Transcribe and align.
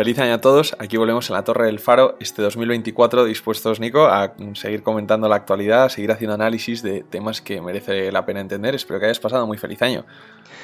Feliz 0.00 0.18
año 0.18 0.32
a 0.32 0.40
todos, 0.40 0.74
aquí 0.78 0.96
volvemos 0.96 1.28
en 1.28 1.36
la 1.36 1.44
Torre 1.44 1.66
del 1.66 1.78
Faro 1.78 2.16
este 2.20 2.40
2024 2.40 3.26
dispuestos, 3.26 3.80
Nico, 3.80 4.06
a 4.06 4.32
seguir 4.54 4.82
comentando 4.82 5.28
la 5.28 5.36
actualidad, 5.36 5.84
a 5.84 5.88
seguir 5.90 6.10
haciendo 6.10 6.32
análisis 6.32 6.82
de 6.82 7.02
temas 7.02 7.42
que 7.42 7.60
merece 7.60 8.10
la 8.10 8.24
pena 8.24 8.40
entender. 8.40 8.74
Espero 8.74 8.98
que 8.98 9.04
hayas 9.04 9.20
pasado 9.20 9.46
muy 9.46 9.58
feliz 9.58 9.82
año. 9.82 10.06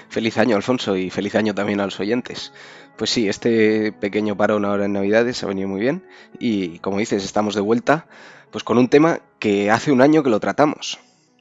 Feliz 0.08 0.38
año, 0.38 0.56
Alfonso, 0.56 0.96
y 0.96 1.10
feliz 1.10 1.34
año 1.34 1.54
también 1.54 1.80
a 1.80 1.84
los 1.84 2.00
oyentes. 2.00 2.54
Pues 2.96 3.10
sí, 3.10 3.28
este 3.28 3.92
pequeño 3.92 4.38
parón 4.38 4.64
ahora 4.64 4.86
en 4.86 4.94
Navidades 4.94 5.44
ha 5.44 5.48
venido 5.48 5.68
muy 5.68 5.80
bien 5.80 6.06
y 6.38 6.78
como 6.78 6.96
dices, 6.96 7.22
estamos 7.22 7.54
de 7.54 7.60
vuelta 7.60 8.06
pues 8.50 8.64
con 8.64 8.78
un 8.78 8.88
tema 8.88 9.20
que 9.38 9.70
hace 9.70 9.92
un 9.92 10.00
año 10.00 10.22
que 10.22 10.30
lo 10.30 10.40
tratamos. 10.40 10.98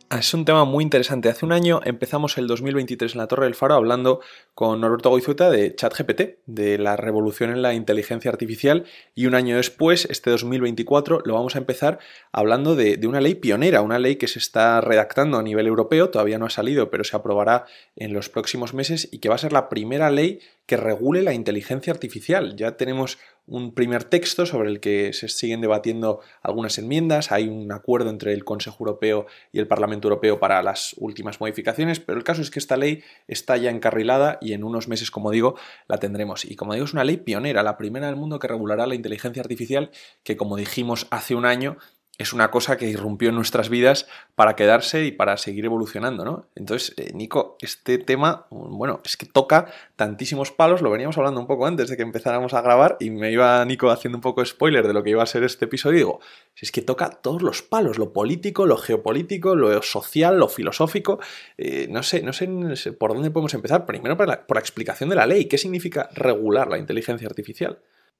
Ah, 0.07 0.19
es 0.19 0.31
un 0.35 0.45
tema 0.45 0.65
muy 0.65 0.83
interesante. 0.83 1.29
Hace 1.29 1.47
un 1.47 1.51
año 1.51 1.81
empezamos 1.83 2.37
el 2.37 2.45
2023 2.45 3.13
en 3.13 3.17
la 3.17 3.27
Torre 3.27 3.45
del 3.45 3.55
Faro 3.55 3.73
hablando 3.73 4.21
con 4.53 4.79
Norberto 4.79 5.09
Goizueta 5.09 5.49
de 5.49 5.75
ChatGPT, 5.75 6.37
de 6.45 6.77
la 6.77 6.95
revolución 6.95 7.49
en 7.49 7.63
la 7.63 7.73
inteligencia 7.73 8.29
artificial, 8.29 8.85
y 9.15 9.25
un 9.25 9.33
año 9.33 9.57
después, 9.57 10.05
este 10.11 10.29
2024, 10.29 11.23
lo 11.25 11.33
vamos 11.33 11.55
a 11.55 11.57
empezar 11.57 11.97
hablando 12.31 12.75
de, 12.75 12.97
de, 12.97 13.07
una 13.07 13.19
ley 13.19 13.33
pionera, 13.33 13.81
una 13.81 13.97
ley 13.97 14.17
que 14.17 14.27
se 14.27 14.37
está 14.37 14.79
redactando 14.79 15.39
a 15.39 15.43
nivel 15.43 15.65
europeo, 15.65 16.11
todavía 16.11 16.37
no 16.37 16.45
ha 16.45 16.51
salido, 16.51 16.91
pero 16.91 17.03
se 17.03 17.15
aprobará 17.15 17.65
en 17.95 18.13
los 18.13 18.29
próximos 18.29 18.75
meses 18.75 19.09
y 19.11 19.17
que 19.17 19.29
va 19.29 19.35
a 19.35 19.39
ser 19.39 19.53
la 19.53 19.69
primera 19.69 20.11
ley 20.11 20.39
que 20.67 20.77
regule 20.77 21.23
la 21.23 21.33
inteligencia 21.33 21.91
artificial. 21.91 22.55
Ya 22.55 22.77
tenemos 22.77 23.17
un 23.47 23.73
primer 23.73 24.03
texto 24.03 24.45
sobre 24.45 24.69
el 24.69 24.79
que 24.79 25.13
se 25.13 25.27
siguen 25.27 25.61
debatiendo 25.61 26.21
algunas 26.41 26.77
enmiendas, 26.77 27.31
hay 27.31 27.47
un 27.47 27.71
acuerdo 27.71 28.09
entre 28.09 28.33
el 28.33 28.43
Consejo 28.43 28.77
Europeo 28.79 29.27
y 29.51 29.59
el 29.59 29.67
Parlamento 29.67 30.07
Europeo 30.07 30.39
para 30.39 30.63
las 30.63 30.95
últimas 30.97 31.39
modificaciones, 31.39 31.99
pero 31.99 32.17
el 32.17 32.23
caso 32.23 32.41
es 32.41 32.49
que 32.49 32.59
esta 32.59 32.77
ley 32.77 33.03
está 33.27 33.57
ya 33.57 33.69
encarrilada 33.69 34.39
y 34.41 34.53
en 34.53 34.63
unos 34.63 34.87
meses, 34.87 35.11
como 35.11 35.31
digo, 35.31 35.55
la 35.87 35.97
tendremos. 35.97 36.45
Y 36.45 36.55
como 36.55 36.73
digo, 36.73 36.85
es 36.85 36.93
una 36.93 37.03
ley 37.03 37.17
pionera, 37.17 37.61
la 37.61 37.77
primera 37.77 38.07
del 38.07 38.15
mundo 38.15 38.39
que 38.39 38.47
regulará 38.47 38.87
la 38.87 38.95
inteligencia 38.95 39.41
artificial, 39.41 39.91
que 40.23 40.37
como 40.37 40.55
dijimos 40.57 41.07
hace 41.11 41.35
un 41.35 41.45
año, 41.45 41.77
es 42.17 42.33
una 42.33 42.51
cosa 42.51 42.77
que 42.77 42.87
irrumpió 42.87 43.29
en 43.29 43.35
nuestras 43.35 43.69
vidas 43.69 44.07
para 44.35 44.55
quedarse 44.55 45.05
y 45.05 45.11
para 45.11 45.37
seguir 45.37 45.65
evolucionando, 45.65 46.23
¿no? 46.23 46.49
Entonces, 46.55 46.93
eh, 46.97 47.11
Nico, 47.13 47.57
este 47.59 47.97
tema, 47.97 48.47
bueno, 48.49 49.01
es 49.03 49.17
que 49.17 49.25
toca 49.25 49.65
tantísimos 49.95 50.51
palos, 50.51 50.81
lo 50.81 50.91
veníamos 50.91 51.17
hablando 51.17 51.41
un 51.41 51.47
poco 51.47 51.65
antes 51.65 51.89
de 51.89 51.97
que 51.97 52.03
empezáramos 52.03 52.53
a 52.53 52.61
grabar 52.61 52.97
y 52.99 53.09
me 53.09 53.31
iba 53.31 53.63
Nico 53.65 53.89
haciendo 53.89 54.17
un 54.17 54.21
poco 54.21 54.45
spoiler 54.45 54.87
de 54.87 54.93
lo 54.93 55.03
que 55.03 55.09
iba 55.09 55.23
a 55.23 55.25
ser 55.25 55.43
este 55.43 55.65
episodio 55.65 55.95
digo, 55.95 56.19
es 56.59 56.71
que 56.71 56.81
toca 56.81 57.09
todos 57.09 57.41
los 57.41 57.61
palos, 57.61 57.97
lo 57.97 58.13
político, 58.13 58.65
lo 58.65 58.77
geopolítico, 58.77 59.55
lo 59.55 59.81
social, 59.81 60.37
lo 60.37 60.49
filosófico, 60.49 61.19
eh, 61.57 61.87
no, 61.89 62.03
sé, 62.03 62.21
no, 62.21 62.33
sé, 62.33 62.47
por 62.93 63.13
dónde 63.13 63.31
podemos 63.31 63.53
empezar. 63.53 63.85
Primero 63.85 64.17
por 64.17 64.45
por 64.45 64.57
la 64.57 64.61
explicación 64.61 65.09
de 65.09 65.15
la 65.15 65.25
ley, 65.25 65.45
¿qué 65.45 65.57
significa 65.57 66.09
regular 66.13 66.67
la 66.67 66.77
inteligencia 66.77 67.27
artificial? 67.27 67.79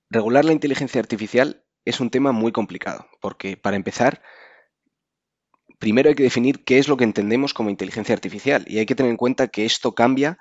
Regular 0.10 0.46
la 0.46 0.54
inteligencia 0.54 1.02
artificial 1.02 1.65
es 1.86 2.00
un 2.00 2.10
tema 2.10 2.32
muy 2.32 2.52
complicado, 2.52 3.08
porque 3.22 3.58
para 3.58 3.78
empezar, 3.78 4.22
primero 5.80 6.10
hay 6.10 6.16
que 6.16 6.24
definir 6.24 6.64
qué 6.64 6.80
es 6.80 6.88
lo 6.88 6.98
que 6.98 7.04
entendemos 7.04 7.54
como 7.54 7.70
inteligencia 7.70 8.14
artificial 8.14 8.66
y 8.68 8.80
hay 8.80 8.86
que 8.86 8.96
tener 8.96 9.12
en 9.12 9.18
cuenta 9.18 9.48
que 9.48 9.66
esto 9.66 9.94
cambia 9.94 10.38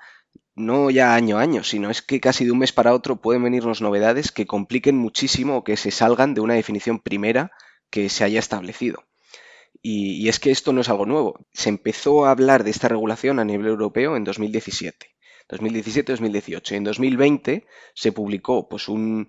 no 0.55 0.89
ya 0.89 1.15
año 1.15 1.37
a 1.37 1.41
año, 1.41 1.63
sino 1.63 1.89
es 1.89 2.01
que 2.01 2.19
casi 2.19 2.45
de 2.45 2.51
un 2.51 2.59
mes 2.59 2.71
para 2.71 2.93
otro 2.93 3.17
pueden 3.17 3.43
venirnos 3.43 3.81
novedades 3.81 4.31
que 4.31 4.47
compliquen 4.47 4.95
muchísimo 4.97 5.57
o 5.57 5.63
que 5.63 5.77
se 5.77 5.91
salgan 5.91 6.33
de 6.33 6.41
una 6.41 6.53
definición 6.55 6.99
primera 6.99 7.51
que 7.89 8.09
se 8.09 8.23
haya 8.23 8.39
establecido. 8.39 9.03
Y, 9.81 10.23
y 10.23 10.29
es 10.29 10.39
que 10.39 10.51
esto 10.51 10.73
no 10.73 10.81
es 10.81 10.89
algo 10.89 11.05
nuevo. 11.05 11.45
Se 11.53 11.69
empezó 11.69 12.25
a 12.25 12.31
hablar 12.31 12.63
de 12.63 12.71
esta 12.71 12.87
regulación 12.87 13.39
a 13.39 13.45
nivel 13.45 13.67
europeo 13.67 14.15
en 14.15 14.23
2017. 14.23 15.14
2017-2018. 15.49 16.75
En 16.75 16.83
2020 16.83 17.65
se 17.93 18.11
publicó 18.11 18.67
pues, 18.67 18.87
un, 18.87 19.27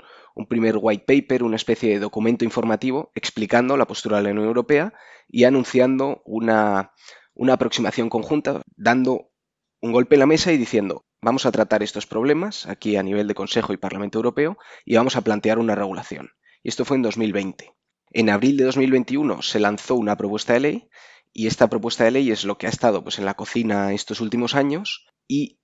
primer 0.48 0.76
white 0.80 1.04
paper, 1.06 1.42
una 1.42 1.56
especie 1.56 1.90
de 1.90 1.98
documento 1.98 2.44
informativo 2.44 3.12
explicando 3.14 3.76
la 3.76 3.86
postura 3.86 4.18
de 4.18 4.24
la 4.24 4.30
Unión 4.30 4.46
Europea 4.46 4.92
y 5.28 5.44
anunciando 5.44 6.22
una, 6.24 6.92
una 7.34 7.54
aproximación 7.54 8.08
conjunta, 8.08 8.62
dando 8.76 9.30
un 9.80 9.92
golpe 9.92 10.16
en 10.16 10.20
la 10.20 10.26
mesa 10.26 10.52
y 10.52 10.58
diciendo 10.58 11.06
vamos 11.22 11.46
a 11.46 11.52
tratar 11.52 11.82
estos 11.82 12.06
problemas 12.06 12.66
aquí 12.66 12.96
a 12.96 13.02
nivel 13.02 13.26
de 13.26 13.34
Consejo 13.34 13.72
y 13.72 13.76
Parlamento 13.76 14.18
Europeo 14.18 14.58
y 14.84 14.96
vamos 14.96 15.16
a 15.16 15.22
plantear 15.22 15.58
una 15.58 15.74
regulación. 15.74 16.30
Y 16.62 16.68
esto 16.68 16.84
fue 16.84 16.96
en 16.96 17.02
2020. 17.02 17.72
En 18.12 18.30
abril 18.30 18.56
de 18.56 18.64
2021 18.64 19.42
se 19.42 19.58
lanzó 19.58 19.96
una 19.96 20.16
propuesta 20.16 20.52
de 20.52 20.60
ley 20.60 20.88
y 21.32 21.48
esta 21.48 21.68
propuesta 21.68 22.04
de 22.04 22.12
ley 22.12 22.30
es 22.30 22.44
lo 22.44 22.58
que 22.58 22.66
ha 22.66 22.70
estado 22.70 23.02
pues, 23.02 23.18
en 23.18 23.24
la 23.24 23.34
cocina 23.34 23.92
estos 23.92 24.20
últimos 24.20 24.54
años 24.54 25.06
y 25.26 25.58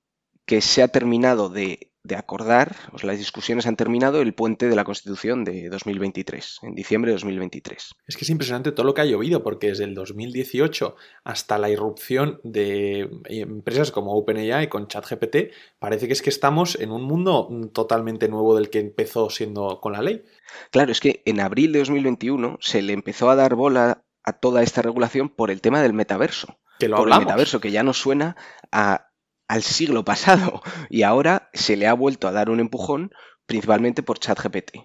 que 0.46 0.60
se 0.60 0.82
ha 0.82 0.88
terminado 0.88 1.48
de, 1.48 1.88
acordar, 2.16 2.74
pues 2.90 3.04
las 3.04 3.16
discusiones 3.16 3.66
han 3.66 3.76
terminado 3.76 4.20
el 4.20 4.34
puente 4.34 4.68
de 4.68 4.76
la 4.76 4.84
Constitución 4.84 5.44
de 5.44 5.68
2023, 5.70 6.58
en 6.62 6.74
diciembre 6.74 7.10
de 7.10 7.14
2023. 7.14 7.94
Es 8.06 8.16
que 8.16 8.24
es 8.24 8.30
impresionante 8.30 8.72
todo 8.72 8.84
lo 8.84 8.92
que 8.92 9.00
ha 9.00 9.06
llovido, 9.06 9.42
porque 9.42 9.68
desde 9.68 9.84
el 9.84 9.94
2018 9.94 10.96
hasta 11.24 11.58
la 11.58 11.70
irrupción 11.70 12.40
de 12.42 13.08
empresas 13.28 13.92
como 13.92 14.14
OpenAI 14.14 14.68
con 14.68 14.88
ChatGPT, 14.88 15.52
parece 15.78 16.06
que 16.06 16.12
es 16.12 16.22
que 16.22 16.30
estamos 16.30 16.78
en 16.80 16.90
un 16.90 17.04
mundo 17.04 17.48
totalmente 17.72 18.28
nuevo 18.28 18.56
del 18.56 18.68
que 18.68 18.80
empezó 18.80 19.30
siendo 19.30 19.80
con 19.80 19.92
la 19.92 20.02
ley. 20.02 20.24
Claro, 20.70 20.92
es 20.92 21.00
que 21.00 21.22
en 21.24 21.40
abril 21.40 21.72
de 21.72 21.78
2021 21.78 22.58
se 22.60 22.82
le 22.82 22.92
empezó 22.92 23.30
a 23.30 23.36
dar 23.36 23.54
bola 23.54 24.04
a 24.24 24.32
toda 24.34 24.62
esta 24.62 24.82
regulación 24.82 25.28
por 25.28 25.50
el 25.50 25.60
tema 25.60 25.80
del 25.80 25.92
metaverso. 25.92 26.58
Que 26.78 26.88
lo 26.88 26.96
por 26.96 27.04
hablamos. 27.04 27.22
el 27.22 27.26
metaverso, 27.26 27.60
que 27.60 27.70
ya 27.70 27.82
nos 27.82 27.98
suena 27.98 28.36
a 28.70 29.11
al 29.52 29.62
siglo 29.62 30.02
pasado 30.02 30.62
y 30.88 31.02
ahora 31.02 31.50
se 31.52 31.76
le 31.76 31.86
ha 31.86 31.92
vuelto 31.92 32.26
a 32.26 32.32
dar 32.32 32.48
un 32.48 32.58
empujón 32.58 33.12
principalmente 33.44 34.02
por 34.02 34.18
ChatGPT. 34.18 34.78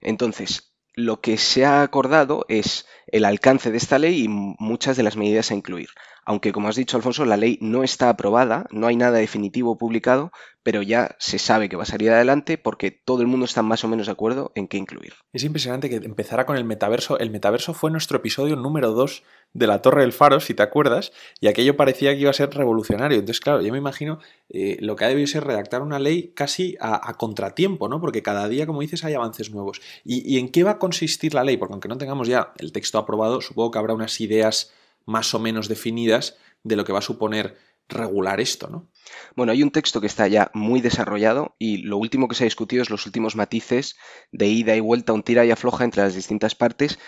Entonces, 0.00 0.74
lo 0.94 1.20
que 1.20 1.36
se 1.36 1.66
ha 1.66 1.82
acordado 1.82 2.46
es 2.48 2.86
el 3.06 3.26
alcance 3.26 3.70
de 3.70 3.76
esta 3.76 3.98
ley 3.98 4.24
y 4.24 4.28
muchas 4.28 4.96
de 4.96 5.02
las 5.02 5.16
medidas 5.16 5.50
a 5.50 5.54
incluir. 5.54 5.90
Aunque, 6.24 6.52
como 6.52 6.68
has 6.68 6.76
dicho, 6.76 6.96
Alfonso, 6.96 7.24
la 7.24 7.36
ley 7.36 7.58
no 7.60 7.82
está 7.82 8.08
aprobada, 8.08 8.66
no 8.70 8.86
hay 8.86 8.96
nada 8.96 9.18
definitivo 9.18 9.76
publicado, 9.76 10.30
pero 10.62 10.82
ya 10.82 11.16
se 11.18 11.38
sabe 11.38 11.68
que 11.68 11.76
va 11.76 11.82
a 11.82 11.86
salir 11.86 12.10
adelante 12.10 12.58
porque 12.58 12.92
todo 12.92 13.22
el 13.22 13.26
mundo 13.26 13.44
está 13.44 13.62
más 13.62 13.82
o 13.82 13.88
menos 13.88 14.06
de 14.06 14.12
acuerdo 14.12 14.52
en 14.54 14.68
qué 14.68 14.76
incluir. 14.76 15.14
Es 15.32 15.42
impresionante 15.42 15.90
que 15.90 15.96
empezara 15.96 16.46
con 16.46 16.56
el 16.56 16.64
metaverso. 16.64 17.18
El 17.18 17.30
metaverso 17.30 17.74
fue 17.74 17.90
nuestro 17.90 18.18
episodio 18.18 18.54
número 18.54 18.92
2 18.92 19.24
de 19.54 19.66
la 19.66 19.82
Torre 19.82 20.02
del 20.02 20.12
Faro, 20.12 20.38
si 20.38 20.54
te 20.54 20.62
acuerdas, 20.62 21.12
y 21.40 21.48
aquello 21.48 21.76
parecía 21.76 22.12
que 22.12 22.20
iba 22.20 22.30
a 22.30 22.34
ser 22.34 22.50
revolucionario. 22.50 23.18
Entonces, 23.18 23.40
claro, 23.40 23.60
yo 23.60 23.72
me 23.72 23.78
imagino 23.78 24.20
eh, 24.48 24.76
lo 24.80 24.94
que 24.94 25.04
ha 25.04 25.08
debido 25.08 25.26
ser 25.26 25.44
redactar 25.44 25.82
una 25.82 25.98
ley 25.98 26.32
casi 26.34 26.76
a, 26.80 27.12
contratiempo, 27.14 27.88
¿no? 27.88 28.00
Porque 28.00 28.22
cada 28.22 28.48
día, 28.48 28.66
como 28.66 28.80
dices, 28.80 29.04
hay 29.04 29.14
avances 29.14 29.50
nuevos. 29.50 29.80
¿Y, 30.04 30.34
¿Y 30.34 30.38
en 30.38 30.50
qué 30.50 30.62
va 30.62 30.72
a 30.72 30.78
consistir 30.78 31.34
la 31.34 31.42
ley? 31.42 31.56
Porque 31.56 31.74
aunque 31.74 31.88
no 31.88 31.98
tengamos 31.98 32.28
ya 32.28 32.52
el 32.58 32.70
texto 32.70 32.98
aprobado, 32.98 33.40
supongo 33.40 33.72
que 33.72 33.78
habrá 33.78 33.94
unas 33.94 34.20
ideas 34.20 34.72
más 35.06 35.34
o 35.34 35.38
menos 35.38 35.68
definidas 35.68 36.36
de 36.62 36.76
lo 36.76 36.84
que 36.84 36.92
va 36.92 37.00
a 37.00 37.02
suponer 37.02 37.56
regular 37.88 38.40
esto, 38.40 38.68
¿no? 38.68 38.88
Bueno, 39.36 39.52
hay 39.52 39.62
un 39.62 39.70
texto 39.70 40.00
que 40.00 40.06
está 40.06 40.28
ya 40.28 40.50
muy 40.54 40.80
desarrollado 40.80 41.56
y 41.58 41.78
lo 41.78 41.98
último 41.98 42.28
que 42.28 42.34
se 42.34 42.44
ha 42.44 42.46
discutido 42.46 42.82
es 42.82 42.90
los 42.90 43.06
últimos 43.06 43.36
matices 43.36 43.96
de 44.30 44.46
ida 44.46 44.76
y 44.76 44.80
vuelta, 44.80 45.12
un 45.12 45.22
tira 45.22 45.44
y 45.44 45.50
afloja 45.50 45.84
entre 45.84 46.02
las 46.02 46.14
distintas 46.14 46.54
partes, 46.54 46.98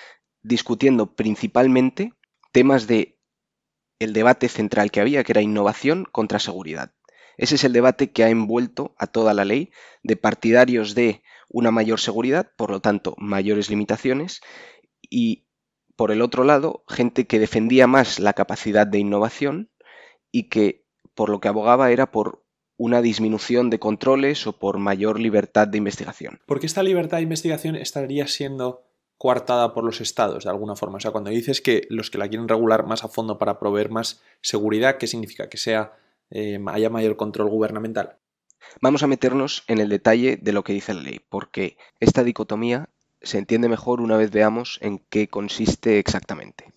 discutiendo 0.42 1.14
principalmente 1.14 2.12
temas 2.52 2.86
de 2.86 3.18
el 3.98 4.12
debate 4.12 4.48
central 4.48 4.90
que 4.90 5.00
había, 5.00 5.24
que 5.24 5.32
era 5.32 5.40
innovación 5.40 6.04
contra 6.04 6.38
seguridad. 6.38 6.92
Ese 7.36 7.56
es 7.56 7.64
el 7.64 7.72
debate 7.72 8.12
que 8.12 8.24
ha 8.24 8.28
envuelto 8.28 8.94
a 8.98 9.06
toda 9.06 9.34
la 9.34 9.44
ley 9.44 9.70
de 10.02 10.16
partidarios 10.16 10.94
de 10.94 11.22
una 11.48 11.70
mayor 11.70 12.00
seguridad, 12.00 12.52
por 12.56 12.70
lo 12.70 12.80
tanto, 12.80 13.14
mayores 13.18 13.70
limitaciones, 13.70 14.40
y 15.08 15.43
por 15.96 16.10
el 16.10 16.22
otro 16.22 16.44
lado, 16.44 16.84
gente 16.88 17.26
que 17.26 17.38
defendía 17.38 17.86
más 17.86 18.18
la 18.18 18.32
capacidad 18.32 18.86
de 18.86 18.98
innovación 18.98 19.70
y 20.32 20.48
que 20.48 20.84
por 21.14 21.30
lo 21.30 21.40
que 21.40 21.48
abogaba 21.48 21.90
era 21.90 22.10
por 22.10 22.44
una 22.76 23.02
disminución 23.02 23.70
de 23.70 23.78
controles 23.78 24.46
o 24.46 24.58
por 24.58 24.78
mayor 24.78 25.20
libertad 25.20 25.68
de 25.68 25.78
investigación. 25.78 26.40
Porque 26.46 26.66
esta 26.66 26.82
libertad 26.82 27.18
de 27.18 27.22
investigación 27.22 27.76
estaría 27.76 28.26
siendo 28.26 28.82
coartada 29.16 29.72
por 29.72 29.84
los 29.84 30.00
estados 30.00 30.44
de 30.44 30.50
alguna 30.50 30.74
forma. 30.74 30.96
O 30.96 31.00
sea, 31.00 31.12
cuando 31.12 31.30
dices 31.30 31.60
que 31.60 31.86
los 31.88 32.10
que 32.10 32.18
la 32.18 32.28
quieren 32.28 32.48
regular 32.48 32.84
más 32.84 33.04
a 33.04 33.08
fondo 33.08 33.38
para 33.38 33.58
proveer 33.58 33.90
más 33.90 34.22
seguridad, 34.40 34.98
¿qué 34.98 35.06
significa? 35.06 35.48
Que 35.48 35.56
sea 35.56 35.92
eh, 36.30 36.58
haya 36.66 36.90
mayor 36.90 37.16
control 37.16 37.48
gubernamental. 37.48 38.18
Vamos 38.80 39.02
a 39.02 39.06
meternos 39.06 39.62
en 39.68 39.78
el 39.78 39.88
detalle 39.88 40.36
de 40.36 40.52
lo 40.52 40.64
que 40.64 40.72
dice 40.72 40.94
la 40.94 41.02
ley, 41.02 41.20
porque 41.28 41.76
esta 42.00 42.24
dicotomía 42.24 42.88
se 43.24 43.38
entiende 43.38 43.68
mejor 43.68 44.00
una 44.00 44.16
vez 44.16 44.30
veamos 44.30 44.78
en 44.80 44.98
qué 44.98 45.28
consiste 45.28 45.98
exactamente. 45.98 46.72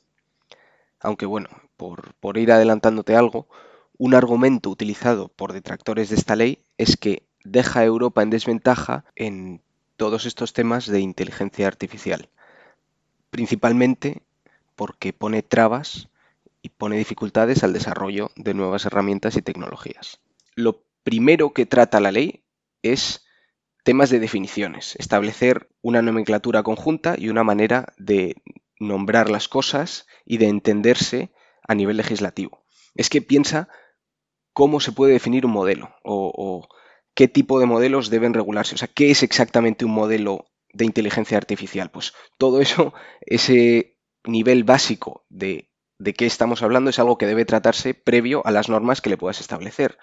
Aunque 1.00 1.26
bueno, 1.26 1.50
por, 1.78 2.14
por, 2.16 2.38
ir 2.38 2.52
adelantándote 2.52 3.16
algo, 3.16 3.48
un 3.98 4.16
argumento 4.16 4.70
utilizado 4.70 5.28
por 5.30 5.54
detractores 5.54 6.10
de 6.10 6.16
esta 6.16 6.36
ley 6.36 6.64
es 6.78 6.98
que 6.98 7.24
deja 7.44 7.82
a 7.82 7.86
Europa 7.86 8.24
en 8.24 8.30
desventaja 8.30 9.06
en 9.16 9.62
todos 9.96 10.26
estos 10.26 10.54
temas 10.54 10.86
de 10.88 11.00
inteligencia 11.00 11.68
artificial, 11.68 12.30
principalmente 13.30 14.22
porque 14.76 15.14
pone 15.14 15.42
trabas 15.42 16.08
y 16.62 16.70
pone 16.70 16.98
dificultades 16.98 17.64
al 17.64 17.74
desarrollo 17.74 18.32
de 18.36 18.54
nuevas 18.54 18.86
herramientas 18.86 19.36
y 19.38 19.42
tecnologías. 19.42 20.20
Lo 20.56 20.84
primero 21.04 21.54
que 21.54 21.66
trata 21.66 22.00
la 22.00 22.12
ley 22.12 22.44
es 22.84 23.27
temas 23.88 24.10
de 24.10 24.20
definiciones, 24.20 24.98
establecer 24.98 25.70
una 25.82 26.02
nomenclatura 26.02 26.62
conjunta 26.62 27.16
y 27.18 27.30
una 27.30 27.46
manera 27.46 27.94
de 27.98 28.36
nombrar 28.82 29.30
las 29.30 29.48
cosas 29.48 30.08
y 30.26 30.40
de 30.40 30.50
entenderse 30.50 31.32
a 31.66 31.74
nivel 31.74 31.96
legislativo. 31.96 32.66
Es 32.96 33.10
que 33.10 33.22
piensa 33.22 33.70
cómo 34.52 34.82
se 34.82 34.92
puede 34.92 35.14
definir 35.14 35.46
un 35.46 35.54
modelo 35.54 35.96
o, 36.04 36.68
qué 37.16 37.30
tipo 37.30 37.62
de 37.62 37.66
modelos 37.66 38.10
deben 38.10 38.34
regularse. 38.34 38.76
O 38.76 38.78
sea, 38.78 38.90
qué 38.90 39.10
es 39.10 39.24
exactamente 39.24 39.86
un 39.86 39.92
modelo 39.92 40.48
de 40.74 40.84
inteligencia 40.84 41.38
artificial. 41.38 41.90
Pues 41.90 42.14
todo 42.38 42.60
eso, 42.60 42.94
ese 43.22 43.98
nivel 44.26 44.66
básico 44.66 45.26
de, 45.30 45.72
de 45.98 46.14
qué 46.14 46.26
estamos 46.26 46.62
hablando 46.62 46.90
es 46.90 47.00
algo 47.00 47.18
que 47.18 47.26
debe 47.26 47.46
tratarse 47.46 47.94
previo 47.94 48.46
a 48.46 48.52
las 48.52 48.68
normas 48.68 49.00
que 49.00 49.10
le 49.10 49.16
puedas 49.16 49.40
establecer 49.40 49.98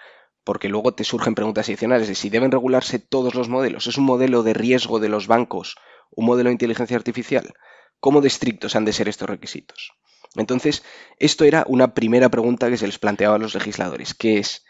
porque 0.45 0.69
luego 0.69 0.93
te 0.93 1.03
surgen 1.03 1.35
preguntas 1.35 1.67
adicionales 1.67 2.07
de 2.07 2.15
si 2.15 2.29
deben 2.29 2.51
regularse 2.51 2.99
todos 2.99 3.35
los 3.35 3.49
modelos. 3.49 3.87
¿Es 3.87 3.97
un 3.97 4.05
modelo 4.05 4.43
de 4.43 4.53
riesgo 4.53 4.99
de 4.99 5.09
los 5.09 5.27
bancos 5.27 5.75
un 6.11 6.25
modelo 6.25 6.49
de 6.49 6.53
inteligencia 6.53 6.95
artificial? 6.95 7.53
¿Cómo 7.99 8.21
de 8.21 8.27
estrictos 8.27 8.75
han 8.75 8.85
de 8.85 8.93
ser 8.93 9.09
estos 9.09 9.29
requisitos? 9.29 9.93
Entonces, 10.35 10.83
esto 11.17 11.45
era 11.45 11.65
una 11.67 11.93
primera 11.93 12.29
pregunta 12.29 12.69
que 12.69 12.77
se 12.77 12.85
les 12.85 12.99
planteaba 12.99 13.35
a 13.35 13.39
los 13.39 13.55
legisladores, 13.55 14.15
es, 14.19 14.65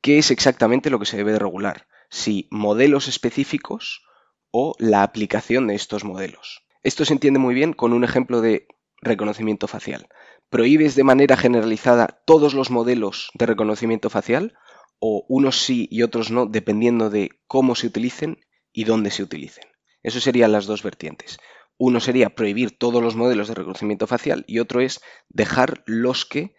¿qué 0.00 0.18
es 0.18 0.30
exactamente 0.30 0.90
lo 0.90 0.98
que 0.98 1.06
se 1.06 1.16
debe 1.16 1.32
de 1.32 1.38
regular? 1.38 1.86
Si 2.10 2.48
modelos 2.50 3.08
específicos 3.08 4.02
o 4.50 4.74
la 4.78 5.02
aplicación 5.02 5.66
de 5.66 5.74
estos 5.74 6.04
modelos. 6.04 6.66
Esto 6.82 7.04
se 7.04 7.14
entiende 7.14 7.40
muy 7.40 7.54
bien 7.54 7.72
con 7.72 7.92
un 7.92 8.04
ejemplo 8.04 8.40
de 8.40 8.68
reconocimiento 9.00 9.66
facial. 9.66 10.08
¿Prohíbes 10.50 10.94
de 10.94 11.04
manera 11.04 11.36
generalizada 11.36 12.22
todos 12.26 12.54
los 12.54 12.70
modelos 12.70 13.30
de 13.34 13.46
reconocimiento 13.46 14.10
facial 14.10 14.56
o 14.98 15.24
unos 15.28 15.60
sí 15.60 15.88
y 15.90 16.02
otros 16.02 16.30
no 16.30 16.46
dependiendo 16.46 17.10
de 17.10 17.30
cómo 17.46 17.74
se 17.74 17.86
utilicen 17.86 18.44
y 18.72 18.84
dónde 18.84 19.10
se 19.10 19.22
utilicen? 19.22 19.64
Eso 20.02 20.20
serían 20.20 20.52
las 20.52 20.66
dos 20.66 20.82
vertientes. 20.82 21.38
Uno 21.78 22.00
sería 22.00 22.30
prohibir 22.30 22.76
todos 22.76 23.02
los 23.02 23.16
modelos 23.16 23.48
de 23.48 23.54
reconocimiento 23.54 24.06
facial 24.06 24.44
y 24.46 24.60
otro 24.60 24.80
es 24.80 25.00
dejar 25.28 25.82
los 25.86 26.24
que 26.24 26.54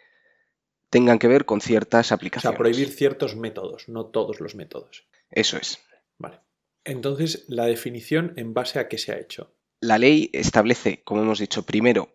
tengan 0.90 1.20
que 1.20 1.28
ver 1.28 1.46
con 1.46 1.62
ciertas 1.62 2.12
aplicaciones. 2.12 2.54
O 2.54 2.56
sea, 2.56 2.58
prohibir 2.58 2.90
ciertos 2.90 3.36
métodos, 3.36 3.90
no 3.90 4.06
todos 4.06 4.40
los 4.40 4.56
métodos. 4.56 5.08
Eso 5.30 5.58
es. 5.58 5.80
Vale. 6.18 6.42
Entonces, 6.84 7.46
la 7.48 7.66
definición 7.66 8.34
en 8.38 8.54
base 8.54 8.80
a 8.80 8.88
qué 8.88 8.98
se 8.98 9.12
ha 9.12 9.20
hecho. 9.20 9.54
La 9.82 9.98
ley 9.98 10.30
establece, 10.34 11.04
como 11.04 11.22
hemos 11.22 11.40
dicho, 11.40 11.66
primero 11.66 12.14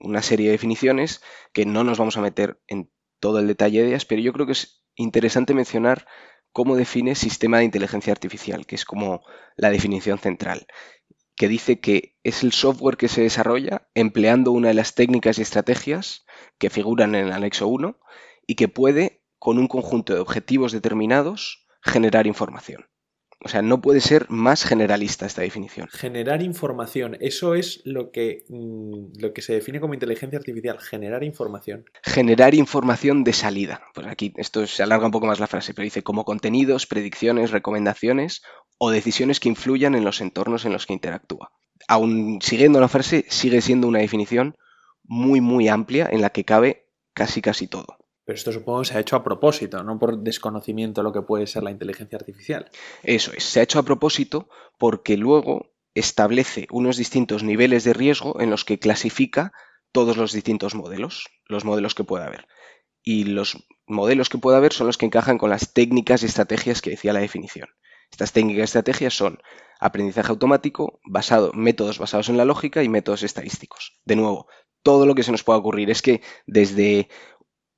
una 0.00 0.22
serie 0.22 0.46
de 0.46 0.52
definiciones 0.52 1.22
que 1.52 1.64
no 1.64 1.84
nos 1.84 1.98
vamos 1.98 2.16
a 2.16 2.20
meter 2.20 2.60
en 2.66 2.90
todo 3.20 3.38
el 3.38 3.46
detalle 3.46 3.82
de 3.82 3.88
ellas, 3.88 4.04
pero 4.04 4.20
yo 4.20 4.32
creo 4.32 4.46
que 4.46 4.52
es 4.52 4.83
interesante 4.96 5.54
mencionar 5.54 6.06
cómo 6.52 6.76
define 6.76 7.14
sistema 7.14 7.58
de 7.58 7.64
inteligencia 7.64 8.12
artificial, 8.12 8.66
que 8.66 8.76
es 8.76 8.84
como 8.84 9.22
la 9.56 9.70
definición 9.70 10.18
central 10.18 10.66
que 11.36 11.48
dice 11.48 11.80
que 11.80 12.16
es 12.22 12.42
el 12.42 12.52
software 12.52 12.96
que 12.96 13.08
se 13.08 13.22
desarrolla 13.22 13.88
empleando 13.94 14.52
una 14.52 14.68
de 14.68 14.74
las 14.74 14.94
técnicas 14.94 15.38
y 15.38 15.42
estrategias 15.42 16.24
que 16.58 16.70
figuran 16.70 17.14
en 17.14 17.26
el 17.26 17.32
anexo 17.32 17.66
1 17.66 17.98
y 18.46 18.54
que 18.54 18.68
puede, 18.68 19.22
con 19.38 19.58
un 19.58 19.66
conjunto 19.66 20.14
de 20.14 20.20
objetivos 20.20 20.72
determinados, 20.72 21.66
generar 21.82 22.26
información. 22.26 22.86
O 23.44 23.48
sea, 23.48 23.60
no 23.60 23.82
puede 23.82 24.00
ser 24.00 24.26
más 24.30 24.64
generalista 24.64 25.26
esta 25.26 25.42
definición. 25.42 25.88
Generar 25.92 26.42
información, 26.42 27.18
eso 27.20 27.54
es 27.54 27.82
lo 27.84 28.10
que, 28.10 28.44
mm, 28.48 29.20
lo 29.20 29.34
que 29.34 29.42
se 29.42 29.52
define 29.52 29.80
como 29.80 29.92
inteligencia 29.92 30.38
artificial, 30.38 30.78
generar 30.80 31.22
información. 31.22 31.84
Generar 32.02 32.54
información 32.54 33.22
de 33.22 33.34
salida. 33.34 33.82
Pues 33.94 34.06
aquí 34.06 34.32
esto 34.36 34.66
se 34.66 34.82
alarga 34.82 35.04
un 35.04 35.12
poco 35.12 35.26
más 35.26 35.40
la 35.40 35.46
frase, 35.46 35.74
pero 35.74 35.84
dice 35.84 36.02
como 36.02 36.24
contenidos, 36.24 36.86
predicciones, 36.86 37.50
recomendaciones 37.50 38.42
o 38.78 38.90
decisiones 38.90 39.40
que 39.40 39.50
influyan 39.50 39.94
en 39.94 40.04
los 40.04 40.22
entornos 40.22 40.64
en 40.64 40.72
los 40.72 40.86
que 40.86 40.94
interactúa. 40.94 41.52
Aún 41.86 42.38
siguiendo 42.40 42.80
la 42.80 42.88
frase, 42.88 43.26
sigue 43.28 43.60
siendo 43.60 43.88
una 43.88 43.98
definición 43.98 44.56
muy, 45.02 45.42
muy 45.42 45.68
amplia 45.68 46.08
en 46.10 46.22
la 46.22 46.30
que 46.30 46.44
cabe 46.44 46.88
casi, 47.12 47.42
casi 47.42 47.66
todo. 47.66 47.98
Pero 48.24 48.36
esto 48.36 48.52
supongo 48.52 48.80
que 48.80 48.86
se 48.86 48.96
ha 48.96 49.00
hecho 49.00 49.16
a 49.16 49.24
propósito, 49.24 49.82
no 49.82 49.98
por 49.98 50.18
desconocimiento 50.18 51.00
de 51.00 51.04
lo 51.04 51.12
que 51.12 51.22
puede 51.22 51.46
ser 51.46 51.62
la 51.62 51.70
inteligencia 51.70 52.16
artificial. 52.16 52.70
Eso 53.02 53.32
es, 53.36 53.44
se 53.44 53.60
ha 53.60 53.62
hecho 53.62 53.78
a 53.78 53.84
propósito 53.84 54.48
porque 54.78 55.16
luego 55.16 55.74
establece 55.94 56.66
unos 56.70 56.96
distintos 56.96 57.42
niveles 57.42 57.84
de 57.84 57.92
riesgo 57.92 58.40
en 58.40 58.50
los 58.50 58.64
que 58.64 58.78
clasifica 58.78 59.52
todos 59.92 60.16
los 60.16 60.32
distintos 60.32 60.74
modelos, 60.74 61.28
los 61.46 61.64
modelos 61.64 61.94
que 61.94 62.04
pueda 62.04 62.26
haber. 62.26 62.48
Y 63.02 63.24
los 63.24 63.66
modelos 63.86 64.28
que 64.28 64.38
pueda 64.38 64.56
haber 64.56 64.72
son 64.72 64.86
los 64.86 64.98
que 64.98 65.06
encajan 65.06 65.38
con 65.38 65.50
las 65.50 65.72
técnicas 65.72 66.22
y 66.22 66.26
estrategias 66.26 66.82
que 66.82 66.90
decía 66.90 67.12
la 67.12 67.20
definición. 67.20 67.68
Estas 68.10 68.32
técnicas 68.32 68.60
y 68.60 68.64
estrategias 68.64 69.14
son 69.14 69.38
aprendizaje 69.78 70.30
automático, 70.30 71.00
basado, 71.04 71.52
métodos 71.52 71.98
basados 71.98 72.28
en 72.28 72.36
la 72.36 72.44
lógica 72.44 72.82
y 72.82 72.88
métodos 72.88 73.22
estadísticos. 73.22 74.00
De 74.04 74.16
nuevo, 74.16 74.48
todo 74.82 75.06
lo 75.06 75.14
que 75.14 75.22
se 75.22 75.32
nos 75.32 75.44
pueda 75.44 75.58
ocurrir 75.58 75.90
es 75.90 76.02
que 76.02 76.22
desde 76.46 77.08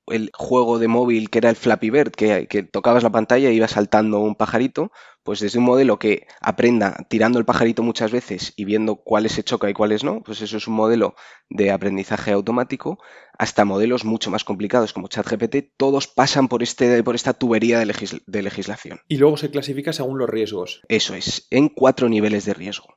el 0.08 0.30
juego 0.34 0.78
de 0.78 0.88
móvil 0.88 1.30
que 1.30 1.38
era 1.38 1.50
el 1.50 1.56
Flappy 1.56 1.90
Bird, 1.90 2.12
que, 2.12 2.62
tocabas 2.70 3.02
la 3.02 3.10
pantalla 3.10 3.50
y 3.50 3.56
iba 3.56 3.68
saltando 3.68 4.20
un 4.20 4.34
pajarito, 4.34 4.92
pues 5.22 5.40
desde 5.40 5.58
un 5.58 5.64
modelo 5.64 5.98
que 5.98 6.26
aprenda 6.40 7.06
tirando 7.08 7.38
el 7.38 7.44
pajarito 7.44 7.82
muchas 7.82 8.12
veces 8.12 8.52
y 8.56 8.64
viendo 8.64 8.96
cuáles 8.96 9.32
se 9.32 9.42
choca 9.42 9.68
y 9.68 9.74
cuáles 9.74 10.04
no, 10.04 10.22
pues 10.22 10.42
eso 10.42 10.56
es 10.56 10.68
un 10.68 10.74
modelo 10.74 11.14
de 11.50 11.70
aprendizaje 11.70 12.32
automático, 12.32 12.98
hasta 13.38 13.64
modelos 13.64 14.04
mucho 14.04 14.30
más 14.30 14.44
complicados 14.44 14.92
como 14.92 15.08
ChatGPT, 15.08 15.72
todos 15.76 16.06
pasan 16.06 16.48
por, 16.48 16.62
este, 16.62 17.02
por 17.02 17.14
esta 17.14 17.34
tubería 17.34 17.80
de, 17.80 18.20
de 18.26 18.42
legislación. 18.42 19.00
Y 19.08 19.16
luego 19.16 19.36
se 19.36 19.50
clasifica 19.50 19.92
según 19.92 20.18
los 20.18 20.30
riesgos. 20.30 20.82
Eso 20.88 21.14
es, 21.14 21.48
en 21.50 21.68
cuatro 21.68 22.08
niveles 22.08 22.44
de 22.44 22.54
riesgo. 22.54 22.96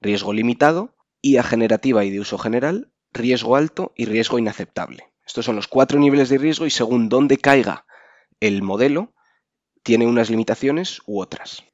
Riesgo 0.00 0.32
limitado, 0.32 0.96
IA 1.22 1.42
generativa 1.42 2.04
y 2.04 2.10
de 2.10 2.20
uso 2.20 2.38
general, 2.38 2.92
riesgo 3.12 3.56
alto 3.56 3.92
y 3.96 4.06
riesgo 4.06 4.38
inaceptable. 4.38 5.15
Estos 5.26 5.44
son 5.44 5.56
los 5.56 5.68
cuatro 5.68 5.98
niveles 5.98 6.28
de 6.28 6.38
riesgo 6.38 6.66
y 6.66 6.70
según 6.70 7.08
dónde 7.08 7.36
caiga 7.36 7.86
el 8.40 8.62
modelo, 8.62 9.14
tiene 9.82 10.06
unas 10.06 10.30
limitaciones 10.30 11.00
u 11.06 11.20
otras. 11.20 11.64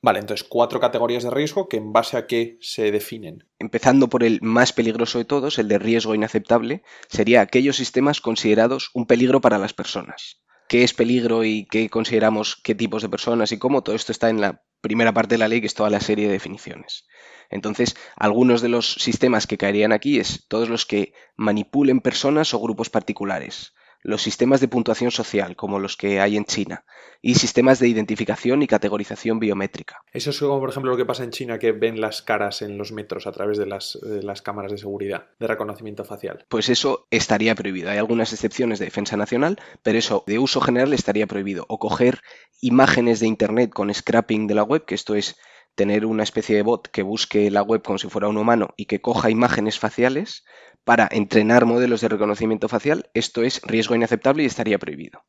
Vale, 0.00 0.20
entonces 0.20 0.46
cuatro 0.48 0.78
categorías 0.78 1.24
de 1.24 1.30
riesgo 1.30 1.68
que 1.68 1.76
en 1.76 1.92
base 1.92 2.16
a 2.16 2.26
qué 2.26 2.56
se 2.60 2.92
definen. 2.92 3.48
Empezando 3.58 4.08
por 4.08 4.22
el 4.22 4.40
más 4.42 4.72
peligroso 4.72 5.18
de 5.18 5.24
todos, 5.24 5.58
el 5.58 5.66
de 5.66 5.78
riesgo 5.78 6.14
inaceptable, 6.14 6.82
sería 7.08 7.40
aquellos 7.40 7.76
sistemas 7.76 8.20
considerados 8.20 8.90
un 8.94 9.06
peligro 9.06 9.40
para 9.40 9.58
las 9.58 9.74
personas. 9.74 10.40
¿Qué 10.68 10.84
es 10.84 10.92
peligro 10.92 11.44
y 11.44 11.66
qué 11.66 11.88
consideramos 11.88 12.56
qué 12.56 12.74
tipos 12.74 13.02
de 13.02 13.08
personas 13.08 13.52
y 13.52 13.58
cómo? 13.58 13.82
Todo 13.82 13.96
esto 13.96 14.12
está 14.12 14.28
en 14.28 14.40
la 14.40 14.62
primera 14.80 15.12
parte 15.12 15.34
de 15.34 15.38
la 15.38 15.48
ley, 15.48 15.60
que 15.60 15.66
es 15.66 15.74
toda 15.74 15.90
la 15.90 16.00
serie 16.00 16.26
de 16.26 16.32
definiciones. 16.32 17.06
Entonces, 17.50 17.96
algunos 18.16 18.60
de 18.60 18.68
los 18.68 18.92
sistemas 18.92 19.46
que 19.46 19.56
caerían 19.56 19.92
aquí 19.92 20.18
es 20.18 20.46
todos 20.46 20.68
los 20.68 20.84
que 20.84 21.14
manipulen 21.36 22.00
personas 22.00 22.52
o 22.52 22.60
grupos 22.60 22.90
particulares, 22.90 23.72
los 24.02 24.22
sistemas 24.22 24.60
de 24.60 24.68
puntuación 24.68 25.10
social, 25.10 25.56
como 25.56 25.78
los 25.78 25.96
que 25.96 26.20
hay 26.20 26.36
en 26.36 26.44
China, 26.44 26.84
y 27.20 27.34
sistemas 27.34 27.78
de 27.78 27.88
identificación 27.88 28.62
y 28.62 28.66
categorización 28.66 29.38
biométrica. 29.38 30.02
Eso 30.12 30.30
es 30.30 30.38
como, 30.38 30.60
por 30.60 30.70
ejemplo, 30.70 30.92
lo 30.92 30.96
que 30.96 31.04
pasa 31.04 31.24
en 31.24 31.30
China, 31.30 31.58
que 31.58 31.72
ven 31.72 32.00
las 32.00 32.22
caras 32.22 32.62
en 32.62 32.78
los 32.78 32.92
metros 32.92 33.26
a 33.26 33.32
través 33.32 33.58
de 33.58 33.66
las, 33.66 33.98
de 34.00 34.22
las 34.22 34.42
cámaras 34.42 34.72
de 34.72 34.78
seguridad, 34.78 35.26
de 35.38 35.46
reconocimiento 35.46 36.04
facial. 36.04 36.46
Pues 36.48 36.68
eso 36.68 37.06
estaría 37.10 37.54
prohibido. 37.54 37.90
Hay 37.90 37.98
algunas 37.98 38.32
excepciones 38.32 38.78
de 38.78 38.86
defensa 38.86 39.16
nacional, 39.16 39.58
pero 39.82 39.98
eso 39.98 40.24
de 40.26 40.38
uso 40.38 40.60
general 40.60 40.92
estaría 40.92 41.26
prohibido. 41.26 41.66
O 41.68 41.78
coger 41.78 42.20
imágenes 42.60 43.20
de 43.20 43.26
Internet 43.26 43.70
con 43.70 43.92
scrapping 43.92 44.46
de 44.46 44.54
la 44.54 44.62
web, 44.62 44.84
que 44.84 44.94
esto 44.94 45.14
es 45.14 45.36
tener 45.74 46.06
una 46.06 46.24
especie 46.24 46.56
de 46.56 46.62
bot 46.62 46.88
que 46.88 47.02
busque 47.02 47.52
la 47.52 47.62
web 47.62 47.82
como 47.82 47.98
si 47.98 48.08
fuera 48.08 48.26
un 48.26 48.36
humano 48.36 48.74
y 48.76 48.86
que 48.86 49.00
coja 49.00 49.30
imágenes 49.30 49.78
faciales 49.78 50.44
para 50.88 51.06
entrenar 51.12 51.66
modelos 51.66 52.00
de 52.00 52.08
reconocimiento 52.08 52.66
facial, 52.66 53.10
esto 53.12 53.42
es 53.42 53.60
riesgo 53.60 53.94
inaceptable 53.94 54.42
y 54.42 54.46
estaría 54.46 54.78
prohibido. 54.78 55.22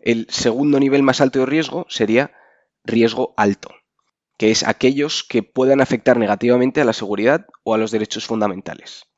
El 0.00 0.28
segundo 0.30 0.78
nivel 0.78 1.02
más 1.02 1.20
alto 1.20 1.40
de 1.40 1.46
riesgo 1.46 1.86
sería 1.88 2.30
riesgo 2.84 3.34
alto, 3.36 3.74
que 4.38 4.52
es 4.52 4.62
aquellos 4.62 5.24
que 5.24 5.42
puedan 5.42 5.80
afectar 5.80 6.18
negativamente 6.18 6.80
a 6.80 6.84
la 6.84 6.92
seguridad 6.92 7.46
o 7.64 7.74
a 7.74 7.78
los 7.78 7.90
derechos 7.90 8.26
fundamentales. 8.26 9.11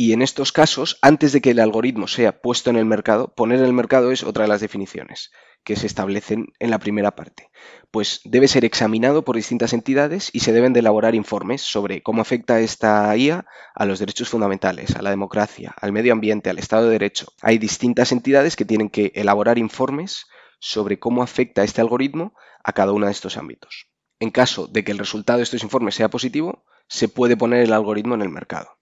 Y 0.00 0.12
en 0.12 0.22
estos 0.22 0.52
casos, 0.52 0.96
antes 1.02 1.32
de 1.32 1.40
que 1.40 1.50
el 1.50 1.58
algoritmo 1.58 2.06
sea 2.06 2.40
puesto 2.40 2.70
en 2.70 2.76
el 2.76 2.84
mercado, 2.84 3.34
poner 3.34 3.58
en 3.58 3.64
el 3.64 3.72
mercado 3.72 4.12
es 4.12 4.22
otra 4.22 4.44
de 4.44 4.48
las 4.48 4.60
definiciones 4.60 5.32
que 5.64 5.74
se 5.74 5.88
establecen 5.88 6.52
en 6.60 6.70
la 6.70 6.78
primera 6.78 7.16
parte. 7.16 7.50
Pues 7.90 8.20
debe 8.24 8.46
ser 8.46 8.64
examinado 8.64 9.24
por 9.24 9.34
distintas 9.34 9.72
entidades 9.72 10.30
y 10.32 10.38
se 10.38 10.52
deben 10.52 10.72
de 10.72 10.78
elaborar 10.78 11.16
informes 11.16 11.62
sobre 11.62 12.00
cómo 12.00 12.22
afecta 12.22 12.60
esta 12.60 13.16
IA 13.16 13.44
a 13.74 13.84
los 13.86 13.98
derechos 13.98 14.28
fundamentales, 14.28 14.94
a 14.94 15.02
la 15.02 15.10
democracia, 15.10 15.74
al 15.80 15.90
medio 15.90 16.12
ambiente, 16.12 16.48
al 16.48 16.60
Estado 16.60 16.84
de 16.84 16.92
Derecho. 16.92 17.32
Hay 17.42 17.58
distintas 17.58 18.12
entidades 18.12 18.54
que 18.54 18.64
tienen 18.64 18.90
que 18.90 19.10
elaborar 19.16 19.58
informes 19.58 20.26
sobre 20.60 21.00
cómo 21.00 21.24
afecta 21.24 21.64
este 21.64 21.80
algoritmo 21.80 22.34
a 22.62 22.72
cada 22.72 22.92
uno 22.92 23.06
de 23.06 23.12
estos 23.12 23.36
ámbitos. 23.36 23.88
En 24.20 24.30
caso 24.30 24.68
de 24.68 24.84
que 24.84 24.92
el 24.92 24.98
resultado 24.98 25.38
de 25.38 25.42
estos 25.42 25.64
informes 25.64 25.96
sea 25.96 26.08
positivo, 26.08 26.64
se 26.86 27.08
puede 27.08 27.36
poner 27.36 27.64
el 27.64 27.72
algoritmo 27.72 28.14
en 28.14 28.22
el 28.22 28.28
mercado. 28.28 28.78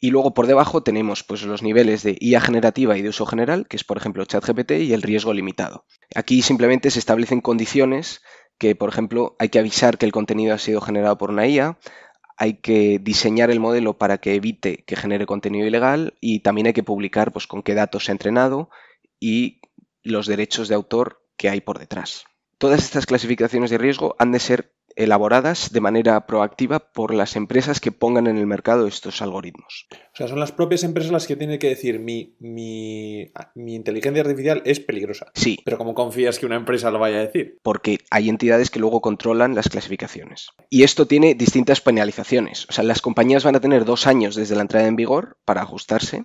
Y 0.00 0.10
luego 0.10 0.32
por 0.32 0.46
debajo 0.46 0.82
tenemos 0.82 1.22
pues, 1.22 1.42
los 1.42 1.62
niveles 1.62 2.02
de 2.02 2.16
IA 2.18 2.40
generativa 2.40 2.96
y 2.96 3.02
de 3.02 3.10
uso 3.10 3.26
general, 3.26 3.66
que 3.68 3.76
es 3.76 3.84
por 3.84 3.98
ejemplo 3.98 4.24
ChatGPT 4.24 4.72
y 4.72 4.92
el 4.94 5.02
riesgo 5.02 5.34
limitado. 5.34 5.84
Aquí 6.14 6.40
simplemente 6.42 6.90
se 6.90 6.98
establecen 6.98 7.40
condiciones 7.40 8.22
que, 8.58 8.74
por 8.74 8.88
ejemplo, 8.88 9.36
hay 9.38 9.50
que 9.50 9.58
avisar 9.58 9.98
que 9.98 10.06
el 10.06 10.12
contenido 10.12 10.54
ha 10.54 10.58
sido 10.58 10.80
generado 10.80 11.18
por 11.18 11.30
una 11.30 11.46
IA, 11.46 11.78
hay 12.36 12.54
que 12.54 12.98
diseñar 12.98 13.50
el 13.50 13.60
modelo 13.60 13.98
para 13.98 14.18
que 14.18 14.34
evite 14.34 14.84
que 14.86 14.96
genere 14.96 15.26
contenido 15.26 15.66
ilegal 15.66 16.14
y 16.20 16.40
también 16.40 16.68
hay 16.68 16.72
que 16.72 16.82
publicar 16.82 17.32
pues, 17.32 17.46
con 17.46 17.62
qué 17.62 17.74
datos 17.74 18.06
se 18.06 18.12
ha 18.12 18.14
entrenado 18.14 18.70
y 19.18 19.60
los 20.02 20.26
derechos 20.26 20.68
de 20.68 20.74
autor 20.74 21.22
que 21.36 21.50
hay 21.50 21.60
por 21.60 21.78
detrás. 21.78 22.24
Todas 22.56 22.82
estas 22.82 23.04
clasificaciones 23.06 23.70
de 23.70 23.78
riesgo 23.78 24.16
han 24.18 24.32
de 24.32 24.40
ser 24.40 24.72
elaboradas 24.96 25.72
de 25.72 25.80
manera 25.80 26.26
proactiva 26.26 26.78
por 26.78 27.14
las 27.14 27.36
empresas 27.36 27.80
que 27.80 27.92
pongan 27.92 28.26
en 28.26 28.36
el 28.36 28.46
mercado 28.46 28.86
estos 28.86 29.22
algoritmos. 29.22 29.86
O 29.92 30.16
sea, 30.16 30.28
son 30.28 30.40
las 30.40 30.52
propias 30.52 30.84
empresas 30.84 31.12
las 31.12 31.26
que 31.26 31.36
tienen 31.36 31.58
que 31.58 31.68
decir 31.68 31.98
mi, 31.98 32.36
mi, 32.40 33.32
mi 33.54 33.74
inteligencia 33.74 34.22
artificial 34.22 34.62
es 34.64 34.80
peligrosa. 34.80 35.26
Sí. 35.34 35.58
Pero 35.64 35.78
¿cómo 35.78 35.94
confías 35.94 36.38
que 36.38 36.46
una 36.46 36.56
empresa 36.56 36.90
lo 36.90 36.98
vaya 36.98 37.18
a 37.18 37.26
decir? 37.26 37.58
Porque 37.62 37.98
hay 38.10 38.28
entidades 38.28 38.70
que 38.70 38.80
luego 38.80 39.00
controlan 39.00 39.54
las 39.54 39.68
clasificaciones. 39.68 40.48
Y 40.68 40.82
esto 40.82 41.06
tiene 41.06 41.34
distintas 41.34 41.80
penalizaciones. 41.80 42.66
O 42.68 42.72
sea, 42.72 42.84
las 42.84 43.00
compañías 43.00 43.44
van 43.44 43.56
a 43.56 43.60
tener 43.60 43.84
dos 43.84 44.06
años 44.06 44.34
desde 44.34 44.56
la 44.56 44.62
entrada 44.62 44.86
en 44.86 44.96
vigor 44.96 45.38
para 45.44 45.62
ajustarse 45.62 46.24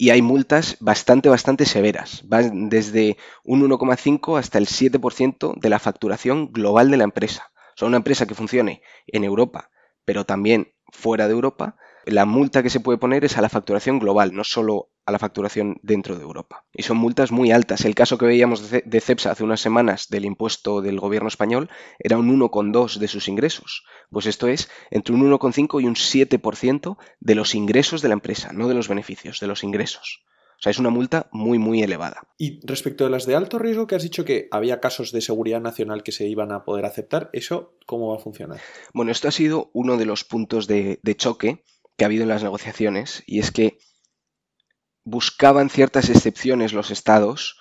y 0.00 0.08
hay 0.08 0.22
multas 0.22 0.78
bastante, 0.80 1.28
bastante 1.28 1.66
severas. 1.66 2.22
Van 2.26 2.70
desde 2.70 3.18
un 3.44 3.68
1,5 3.68 4.38
hasta 4.38 4.56
el 4.56 4.66
7% 4.66 5.60
de 5.60 5.68
la 5.68 5.78
facturación 5.78 6.52
global 6.52 6.90
de 6.90 6.96
la 6.96 7.04
empresa 7.04 7.49
sea, 7.80 7.88
una 7.88 7.98
empresa 7.98 8.26
que 8.26 8.34
funcione 8.34 8.82
en 9.06 9.24
Europa, 9.24 9.70
pero 10.04 10.24
también 10.24 10.72
fuera 10.92 11.26
de 11.26 11.34
Europa, 11.34 11.76
la 12.06 12.24
multa 12.24 12.62
que 12.62 12.70
se 12.70 12.80
puede 12.80 12.98
poner 12.98 13.24
es 13.24 13.36
a 13.36 13.42
la 13.42 13.48
facturación 13.48 13.98
global, 13.98 14.34
no 14.34 14.44
solo 14.44 14.90
a 15.06 15.12
la 15.12 15.18
facturación 15.18 15.78
dentro 15.82 16.16
de 16.16 16.22
Europa. 16.22 16.64
Y 16.72 16.82
son 16.82 16.96
multas 16.96 17.30
muy 17.30 17.52
altas. 17.52 17.84
El 17.84 17.94
caso 17.94 18.16
que 18.16 18.26
veíamos 18.26 18.70
de 18.70 19.00
CEPSA 19.00 19.32
hace 19.32 19.44
unas 19.44 19.60
semanas 19.60 20.08
del 20.08 20.24
impuesto 20.24 20.80
del 20.80 20.98
gobierno 20.98 21.28
español 21.28 21.68
era 21.98 22.16
un 22.16 22.28
1,2 22.40 22.96
de 22.98 23.08
sus 23.08 23.28
ingresos. 23.28 23.84
Pues 24.10 24.26
esto 24.26 24.48
es 24.48 24.70
entre 24.90 25.14
un 25.14 25.30
1,5 25.30 25.82
y 25.82 25.86
un 25.86 25.94
7% 25.94 26.96
de 27.20 27.34
los 27.34 27.54
ingresos 27.54 28.02
de 28.02 28.08
la 28.08 28.14
empresa, 28.14 28.52
no 28.52 28.68
de 28.68 28.74
los 28.74 28.88
beneficios, 28.88 29.40
de 29.40 29.46
los 29.46 29.64
ingresos. 29.64 30.24
O 30.60 30.62
sea, 30.62 30.72
es 30.72 30.78
una 30.78 30.90
multa 30.90 31.30
muy, 31.32 31.58
muy 31.58 31.82
elevada. 31.82 32.28
Y 32.36 32.60
respecto 32.66 33.04
de 33.04 33.10
las 33.10 33.24
de 33.24 33.34
alto 33.34 33.58
riesgo, 33.58 33.86
que 33.86 33.94
has 33.94 34.02
dicho 34.02 34.26
que 34.26 34.46
había 34.50 34.78
casos 34.78 35.10
de 35.10 35.22
seguridad 35.22 35.62
nacional 35.62 36.02
que 36.02 36.12
se 36.12 36.28
iban 36.28 36.52
a 36.52 36.64
poder 36.64 36.84
aceptar, 36.84 37.30
¿eso 37.32 37.78
cómo 37.86 38.08
va 38.08 38.16
a 38.16 38.22
funcionar? 38.22 38.60
Bueno, 38.92 39.10
esto 39.10 39.26
ha 39.26 39.30
sido 39.30 39.70
uno 39.72 39.96
de 39.96 40.04
los 40.04 40.22
puntos 40.22 40.66
de, 40.66 41.00
choque 41.16 41.64
que 41.96 42.04
ha 42.04 42.08
habido 42.08 42.24
en 42.24 42.28
las 42.28 42.42
negociaciones, 42.42 43.22
y 43.26 43.38
es 43.38 43.52
que 43.52 43.78
buscaban 45.02 45.70
ciertas 45.70 46.10
excepciones 46.10 46.74
los 46.74 46.90
estados 46.90 47.58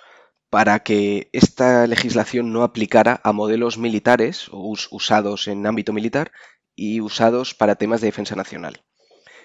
para 0.50 0.80
que 0.80 1.30
esta 1.32 1.88
legislación 1.88 2.52
no 2.52 2.64
aplicara 2.64 3.22
a 3.24 3.32
modelos 3.32 3.78
militares 3.78 4.50
o 4.52 4.76
usados 4.92 5.48
en 5.48 5.66
ámbito 5.66 5.94
militar 5.94 6.34
y 6.76 7.00
usados 7.00 7.54
para 7.56 7.76
temas 7.76 8.02
de 8.02 8.08
defensa 8.08 8.36
nacional. 8.36 8.84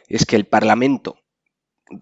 Es 0.08 0.26
que 0.26 0.34
el 0.34 0.44
Parlamento 0.44 1.23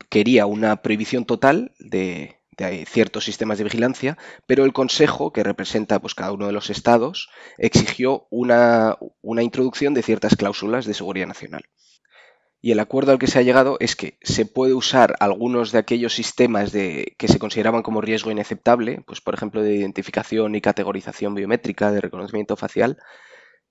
quería 0.08 0.46
una 0.46 0.82
prohibición 0.82 1.24
total 1.24 1.72
de, 1.78 2.38
ciertos 2.86 3.24
sistemas 3.24 3.58
de 3.58 3.64
vigilancia, 3.64 4.16
pero 4.46 4.64
el 4.64 4.72
Consejo, 4.72 5.32
que 5.32 5.42
representa 5.42 6.00
pues, 6.00 6.14
cada 6.14 6.32
uno 6.32 6.46
de 6.46 6.52
los 6.52 6.70
estados, 6.70 7.28
exigió 7.58 8.26
una, 8.30 8.96
introducción 9.40 9.94
de 9.94 10.02
ciertas 10.02 10.36
cláusulas 10.36 10.84
de 10.86 10.94
seguridad 10.94 11.26
nacional. 11.26 11.64
Y 12.60 12.70
el 12.70 12.78
acuerdo 12.78 13.10
al 13.10 13.18
que 13.18 13.26
se 13.26 13.40
ha 13.40 13.42
llegado 13.42 13.76
es 13.80 13.96
que 13.96 14.18
se 14.22 14.46
puede 14.46 14.74
usar 14.74 15.16
algunos 15.18 15.72
de 15.72 15.78
aquellos 15.78 16.14
sistemas 16.14 16.70
de, 16.70 17.16
que 17.18 17.26
se 17.26 17.40
consideraban 17.40 17.82
como 17.82 18.00
riesgo 18.00 18.30
inaceptable, 18.30 19.02
pues 19.04 19.20
por 19.20 19.34
ejemplo 19.34 19.62
de 19.62 19.74
identificación 19.74 20.54
y 20.54 20.60
categorización 20.60 21.34
biométrica, 21.34 21.90
de 21.90 22.00
reconocimiento 22.00 22.56
facial, 22.56 22.98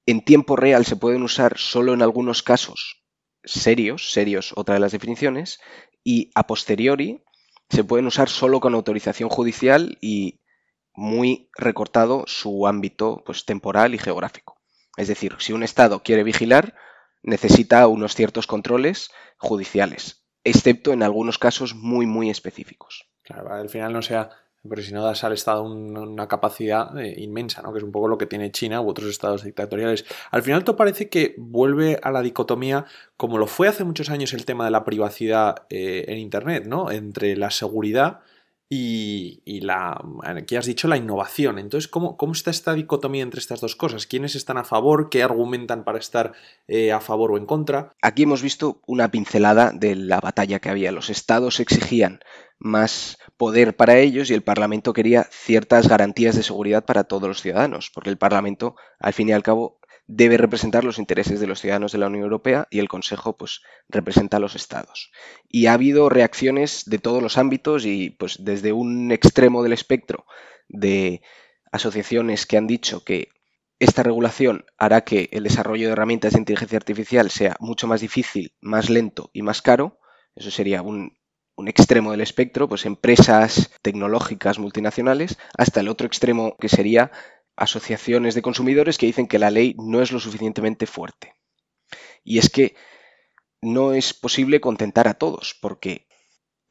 en 0.06 0.26
tiempo 0.26 0.58
real 0.58 0.86
se 0.86 0.98
pueden 0.98 1.24
usar 1.24 1.58
solo 1.58 1.94
en 1.94 2.02
algunos 2.02 2.44
casos 2.44 3.02
serios, 3.44 4.12
serios 4.12 4.54
otra 4.56 4.76
de 4.76 4.80
las 4.82 4.92
definiciones, 4.92 5.60
y 6.04 6.32
a 6.36 6.48
posteriori 6.48 7.24
se 7.70 7.84
pueden 7.84 8.08
usar 8.08 8.30
solo 8.30 8.60
con 8.60 8.74
autorización 8.74 9.30
judicial 9.30 9.98
y 10.02 10.42
muy 10.94 11.50
recortado 11.58 12.26
su 12.28 12.68
ámbito 12.68 13.24
pues, 13.26 13.46
temporal 13.46 13.96
y 13.96 13.98
geográfico. 13.98 14.62
Es 14.98 15.08
decir, 15.08 15.36
si 15.40 15.54
un 15.54 15.64
Estado 15.64 16.04
quiere 16.04 16.24
vigilar, 16.24 16.76
necesita 17.24 17.88
unos 17.88 18.16
ciertos 18.16 18.46
controles 18.46 19.12
judiciales, 19.38 20.26
excepto 20.44 20.92
en 20.92 21.04
algunos 21.04 21.38
casos 21.38 21.76
muy, 21.76 22.06
muy 22.06 22.30
específicos. 22.30 23.10
Claro, 23.24 23.54
al 23.54 23.70
final 23.70 23.94
no 23.94 24.02
sea 24.02 24.30
porque 24.68 24.84
si 24.84 24.94
no 24.94 25.04
das 25.04 25.24
al 25.24 25.34
Estado 25.34 25.64
una 25.64 26.28
capacidad 26.28 26.98
eh, 27.00 27.16
inmensa, 27.18 27.62
¿no? 27.62 27.72
que 27.72 27.80
es 27.80 27.84
un 27.84 27.92
poco 27.92 28.08
lo 28.08 28.18
que 28.18 28.28
tiene 28.28 28.52
China 28.52 28.82
u 28.82 28.90
otros 28.90 29.10
estados 29.10 29.44
dictatoriales. 29.44 30.06
Al 30.30 30.44
final 30.44 30.64
todo 30.64 30.76
parece 30.76 31.10
que 31.10 31.36
vuelve 31.38 32.00
a 32.02 32.12
la 32.12 32.22
dicotomía 32.22 32.86
como 33.18 33.38
lo 33.38 33.48
fue 33.48 33.68
hace 33.68 33.84
muchos 33.84 34.10
años 34.10 34.34
el 34.34 34.46
tema 34.46 34.66
de 34.66 34.72
la 34.72 34.84
privacidad 34.84 35.64
eh, 35.70 36.06
en 36.08 36.18
Internet, 36.20 36.66
¿no? 36.68 36.92
entre 36.92 37.36
la 37.36 37.50
seguridad 37.50 38.20
y, 38.74 39.60
la, 39.60 40.02
aquí 40.24 40.56
has 40.56 40.66
dicho, 40.66 40.88
la 40.88 40.96
innovación. 40.96 41.60
Entonces, 41.60 41.90
¿cómo, 41.90 42.16
¿cómo, 42.16 42.32
está 42.32 42.52
esta 42.52 42.74
dicotomía 42.74 43.22
entre 43.22 43.42
estas 43.42 43.60
dos 43.60 43.76
cosas? 43.76 44.08
¿Quiénes 44.08 44.34
están 44.36 44.58
a 44.58 44.64
favor? 44.64 45.10
¿Qué 45.10 45.24
argumentan 45.24 45.84
para 45.84 46.00
estar 46.00 46.32
eh, 46.70 46.94
a 46.94 47.02
favor 47.02 47.34
o 47.34 47.38
en 47.38 47.46
contra? 47.46 47.94
Aquí 48.02 48.24
hemos 48.24 48.42
visto 48.42 48.82
una 48.88 49.12
pincelada 49.12 49.74
de 49.74 49.98
la 49.98 50.22
batalla 50.22 50.60
que 50.60 50.70
había. 50.70 50.94
Los 50.94 51.10
estados 51.10 51.60
exigían 51.60 52.22
más 52.60 53.18
poder 53.36 53.76
para 53.76 53.98
ellos 53.98 54.32
y 54.32 54.36
el 54.36 54.42
Parlamento 54.42 54.94
quería 54.94 55.28
ciertas 55.30 55.90
garantías 55.90 56.38
de 56.38 56.44
seguridad 56.44 56.86
para 56.86 57.04
todos 57.04 57.28
los 57.28 57.42
ciudadanos, 57.42 57.92
porque 57.94 58.10
el 58.10 58.18
Parlamento, 58.18 58.78
al 59.00 59.12
fin 59.12 59.28
y 59.28 59.34
al 59.34 59.44
cabo, 59.44 59.81
debe 60.08 60.38
representar 60.38 60.84
los 60.84 61.00
intereses 61.00 61.40
de 61.40 61.48
los 61.48 61.62
ciudadanos 61.62 61.92
de 61.92 61.98
la 61.98 62.08
Unión 62.08 62.24
Europea 62.24 62.68
y 62.70 62.80
el 62.80 62.90
Consejo 62.90 63.38
pues 63.38 63.62
representa 63.90 64.38
a 64.38 64.40
los 64.40 64.56
estados. 64.56 65.12
Y 65.48 65.68
ha 65.68 65.74
habido 65.74 66.10
reacciones 66.10 66.84
de 66.86 67.00
todos 67.00 67.22
los 67.22 67.38
ámbitos 67.38 67.86
y 67.86 68.12
pues 68.12 68.44
desde 68.44 68.74
un 68.74 69.12
extremo 69.12 69.64
del 69.64 69.74
espectro 69.74 70.26
de 70.68 71.22
asociaciones 71.72 72.46
que 72.46 72.58
han 72.58 72.68
dicho 72.68 73.04
que 73.04 73.30
esta 73.80 74.04
regulación 74.04 74.66
hará 74.78 75.02
que 75.02 75.30
el 75.32 75.44
desarrollo 75.44 75.88
de 75.88 75.94
herramientas 75.94 76.34
de 76.34 76.40
inteligencia 76.40 76.78
artificial 76.78 77.32
sea 77.32 77.56
mucho 77.60 77.88
más 77.88 78.02
difícil, 78.02 78.54
más 78.62 78.90
lento 78.90 79.32
y 79.34 79.42
más 79.42 79.62
caro. 79.62 80.00
Eso 80.36 80.52
sería 80.52 80.82
un 80.82 81.18
un 81.62 81.68
extremo 81.68 82.12
del 82.12 82.22
espectro, 82.22 82.68
pues 82.68 82.86
empresas 82.86 83.72
tecnológicas 83.82 84.60
multinacionales, 84.60 85.38
hasta 85.58 85.80
el 85.80 85.90
otro 85.90 86.08
extremo 86.08 86.58
que 86.58 86.70
sería 86.70 87.12
asociaciones 87.62 88.34
de 88.34 88.42
consumidores 88.42 88.98
que 88.98 89.06
dicen 89.06 89.28
que 89.28 89.38
la 89.38 89.52
ley 89.52 89.76
no 89.78 90.02
es 90.02 90.12
lo 90.12 90.20
suficientemente 90.20 90.88
fuerte. 90.88 91.36
Y 92.24 92.40
es 92.40 92.50
que 92.50 92.76
no 93.62 93.94
es 93.94 94.16
posible 94.16 94.60
contentar 94.60 95.08
a 95.08 95.14
todos, 95.14 95.56
porque 95.62 96.08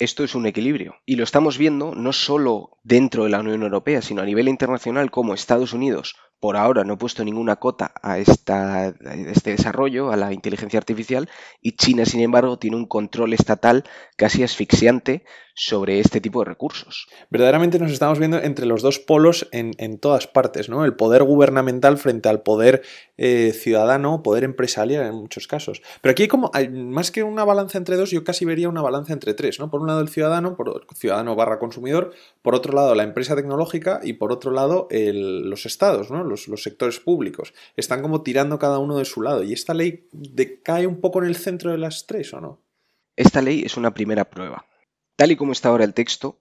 esto 0.01 0.25
es 0.25 0.35
un 0.35 0.47
equilibrio. 0.47 0.97
Y 1.07 1.15
lo 1.15 1.23
estamos 1.23 1.59
viendo 1.59 1.95
no 1.95 2.13
solo 2.13 2.79
dentro 2.83 3.23
de 3.23 3.31
la 3.31 3.39
Unión 3.39 3.63
Europea, 3.63 4.03
sino 4.03 4.21
a 4.21 4.25
nivel 4.25 4.49
internacional, 4.49 5.13
como 5.13 5.33
Estados 5.33 5.73
Unidos 5.73 6.17
por 6.41 6.57
ahora 6.57 6.85
no 6.85 6.95
ha 6.95 6.99
puesto 6.99 7.23
ninguna 7.23 7.57
cota 7.57 7.93
a, 8.03 8.19
este 8.19 9.51
desarrollo, 9.51 10.11
a 10.11 10.17
la 10.17 10.33
inteligencia 10.33 10.79
artificial, 10.79 11.29
y 11.61 11.73
China, 11.77 12.07
sin 12.07 12.21
embargo, 12.21 12.59
tiene 12.59 12.77
un 12.77 12.87
control 12.87 13.35
estatal 13.35 13.85
casi 14.17 14.43
asfixiante 14.43 15.25
sobre 15.55 16.01
este 16.01 16.23
tipo 16.23 16.41
de 16.41 16.47
recursos. 16.47 17.07
Verdaderamente 17.29 17.79
nos 17.79 17.93
estamos 17.93 18.19
viendo 18.19 18.39
entre 18.39 18.65
los 18.65 18.81
dos 18.81 18.99
polos 18.99 19.47
en, 19.53 19.99
todas 19.99 20.27
partes, 20.27 20.71
¿no? 20.71 20.87
El 20.87 20.95
poder 20.95 21.23
gubernamental 21.23 21.99
frente 21.99 22.31
al 22.31 22.41
poder 22.41 22.81
eh, 23.19 23.53
ciudadano, 23.53 24.23
poder 24.23 24.45
empresarial 24.45 25.05
en 25.05 25.15
muchos 25.15 25.47
casos. 25.47 25.83
Pero 26.01 26.13
aquí 26.13 26.23
hay 26.23 26.29
como, 26.29 26.51
más 26.71 27.11
que 27.11 27.23
una 27.23 27.45
balanza 27.45 27.77
entre 27.77 27.97
dos, 27.97 28.11
yo 28.11 28.25
casi 28.25 28.47
vería 28.47 28.71
una 28.71 28.81
balanza 28.81 29.13
entre 29.13 29.35
tres, 29.35 29.61
¿no? 29.61 29.71
Por 29.71 29.83
un 29.83 29.89
lado 29.89 30.01
el 30.01 30.09
ciudadano, 30.09 30.57
por 30.57 30.69
el 30.69 30.97
ciudadano 30.97 31.37
barra 31.37 31.59
consumidor, 31.59 32.15
por 32.41 32.55
otro 32.55 32.73
lado 32.73 32.95
la 32.95 33.03
empresa 33.03 33.37
tecnológica 33.37 34.01
y 34.03 34.15
por 34.15 34.33
otro 34.33 34.53
lado 34.53 34.89
los 34.91 35.67
estados, 35.67 36.11
¿no? 36.11 36.25
Los, 36.31 36.49
los, 36.49 36.63
sectores 36.63 37.01
públicos. 37.01 37.53
Están 37.77 38.01
como 38.01 38.23
tirando 38.23 38.59
cada 38.59 38.79
uno 38.79 38.97
de 38.97 39.05
su 39.05 39.21
lado. 39.21 39.43
¿Y 39.43 39.53
esta 39.53 39.75
ley 39.75 40.09
decae 40.13 40.87
un 40.87 41.01
poco 41.01 41.21
en 41.21 41.29
el 41.29 41.37
centro 41.37 41.71
de 41.71 41.79
las 41.79 42.07
tres 42.07 42.33
o 42.33 42.41
no? 42.41 42.63
Esta 43.17 43.43
ley 43.43 43.63
es 43.67 43.77
una 43.77 43.93
primera 43.93 44.31
prueba. 44.31 44.67
Tal 45.17 45.33
y 45.33 45.37
como 45.37 45.53
está 45.53 45.69
ahora 45.69 45.85
el 45.85 45.93
texto, 45.93 46.41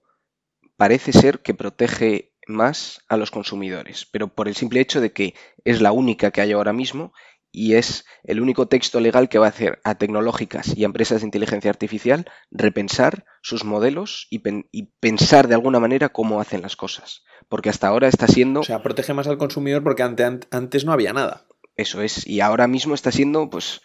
parece 0.76 1.12
ser 1.12 1.40
que 1.40 1.52
protege 1.52 2.32
más 2.46 3.02
a 3.08 3.16
los 3.16 3.30
consumidores, 3.30 4.06
pero 4.06 4.28
por 4.28 4.48
el 4.48 4.56
simple 4.56 4.80
hecho 4.80 5.00
de 5.00 5.12
que 5.12 5.34
es 5.64 5.80
la 5.80 5.92
única 5.92 6.30
que 6.30 6.40
hay 6.40 6.52
ahora 6.52 6.72
mismo 6.72 7.12
y 7.52 7.74
es 7.74 8.04
el 8.22 8.40
único 8.40 8.68
texto 8.68 9.00
legal 9.00 9.28
que 9.28 9.38
va 9.38 9.46
a 9.46 9.50
hacer 9.50 9.80
a 9.84 9.96
tecnológicas 9.96 10.76
y 10.76 10.82
a 10.82 10.86
empresas 10.86 11.20
de 11.20 11.26
inteligencia 11.26 11.70
artificial 11.70 12.30
repensar 12.50 13.24
sus 13.42 13.64
modelos 13.64 14.26
y, 14.30 14.40
pensar 15.00 15.48
de 15.48 15.54
alguna 15.54 15.80
manera 15.80 16.10
cómo 16.10 16.40
hacen 16.40 16.62
las 16.62 16.76
cosas. 16.76 17.24
Porque 17.48 17.70
hasta 17.70 17.88
ahora 17.88 18.08
está 18.08 18.26
siendo... 18.28 18.60
O 18.60 18.64
sea, 18.64 18.82
protege 18.82 19.14
más 19.14 19.26
al 19.26 19.38
consumidor 19.38 19.82
porque 19.82 20.02
antes 20.02 20.84
no 20.84 20.92
había 20.92 21.12
nada. 21.12 21.46
Eso 21.76 22.02
es, 22.02 22.26
y 22.26 22.40
ahora 22.40 22.68
mismo 22.68 22.94
está 22.94 23.10
siendo, 23.10 23.48
pues, 23.48 23.80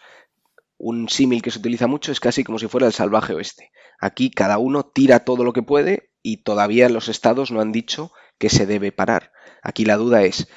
un 0.78 1.08
símil 1.08 1.42
que 1.42 1.50
se 1.50 1.58
utiliza 1.58 1.86
mucho, 1.86 2.12
es 2.12 2.20
casi 2.20 2.44
como 2.44 2.58
si 2.58 2.68
fuera 2.68 2.86
el 2.86 2.92
salvaje 2.92 3.34
oeste. 3.34 3.72
Aquí 3.98 4.30
cada 4.30 4.58
uno 4.58 4.84
tira 4.84 5.20
todo 5.20 5.44
lo 5.44 5.52
que 5.52 5.62
puede 5.62 6.10
y 6.22 6.38
todavía 6.38 6.88
los 6.88 7.08
estados 7.08 7.50
no 7.50 7.60
han 7.60 7.72
dicho 7.72 8.12
que 8.38 8.50
se 8.50 8.66
debe 8.66 8.92
parar. 8.92 9.32
Aquí 9.62 9.84
la 9.84 9.96
duda 9.96 10.22
es, 10.24 10.48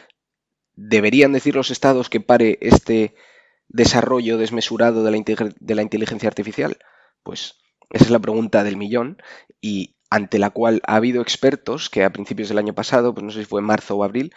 ¿Deberían 0.82 1.34
decir 1.34 1.56
los 1.56 1.72
estados 1.72 2.10
que 2.10 2.22
pare 2.22 2.58
este 2.62 3.14
desarrollo 3.68 4.38
desmesurado 4.38 5.04
de 5.04 5.12
la, 5.12 5.82
inteligencia 5.82 6.30
artificial? 6.30 6.78
Pues 7.22 7.58
esa 7.90 8.06
es 8.06 8.10
la 8.10 8.20
pregunta 8.20 8.64
del 8.64 8.78
millón 8.78 9.22
y 9.60 9.98
ante 10.10 10.40
la 10.40 10.52
cual 10.52 10.82
ha 10.88 10.96
habido 10.96 11.22
expertos 11.22 11.90
que 11.90 12.06
a 12.06 12.14
principios 12.14 12.48
del 12.48 12.60
año 12.60 12.74
pasado, 12.74 13.14
pues 13.14 13.26
no 13.26 13.32
sé 13.32 13.40
si 13.40 13.46
fue 13.46 13.60
en 13.60 13.68
marzo 13.68 13.98
o 13.98 14.06
abril, 14.06 14.34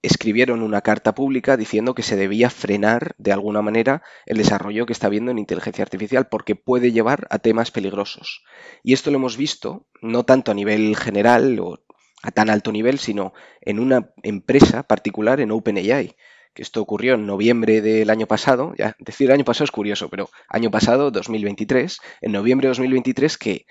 escribieron 0.00 0.62
una 0.62 0.80
carta 0.80 1.14
pública 1.14 1.58
diciendo 1.58 1.94
que 1.94 2.02
se 2.02 2.16
debía 2.16 2.48
frenar 2.48 3.14
de 3.18 3.32
alguna 3.32 3.60
manera 3.60 4.02
el 4.24 4.38
desarrollo 4.38 4.86
que 4.86 4.94
está 4.94 5.08
habiendo 5.08 5.32
en 5.32 5.38
inteligencia 5.38 5.84
artificial 5.84 6.28
porque 6.28 6.56
puede 6.56 6.92
llevar 6.92 7.26
a 7.28 7.40
temas 7.40 7.70
peligrosos. 7.70 8.42
Y 8.82 8.94
esto 8.94 9.10
lo 9.10 9.18
hemos 9.18 9.36
visto 9.36 9.86
no 10.00 10.24
tanto 10.24 10.50
a 10.50 10.54
nivel 10.54 10.96
general 10.96 11.60
o 11.60 11.84
a 12.22 12.30
tan 12.30 12.50
alto 12.50 12.72
nivel, 12.72 12.98
sino 12.98 13.32
en 13.60 13.80
una 13.80 14.12
empresa 14.22 14.82
particular, 14.84 15.40
en 15.40 15.50
OpenAI, 15.50 16.16
que 16.54 16.62
esto 16.62 16.80
ocurrió 16.80 17.14
en 17.14 17.26
noviembre 17.26 17.80
del 17.80 18.10
año 18.10 18.26
pasado, 18.26 18.74
ya 18.76 18.94
decir 18.98 19.32
año 19.32 19.44
pasado 19.44 19.64
es 19.64 19.70
curioso, 19.70 20.08
pero 20.08 20.30
año 20.48 20.70
pasado, 20.70 21.10
2023, 21.10 21.98
en 22.20 22.32
noviembre 22.32 22.66
de 22.66 22.70
2023, 22.70 23.38
que 23.38 23.66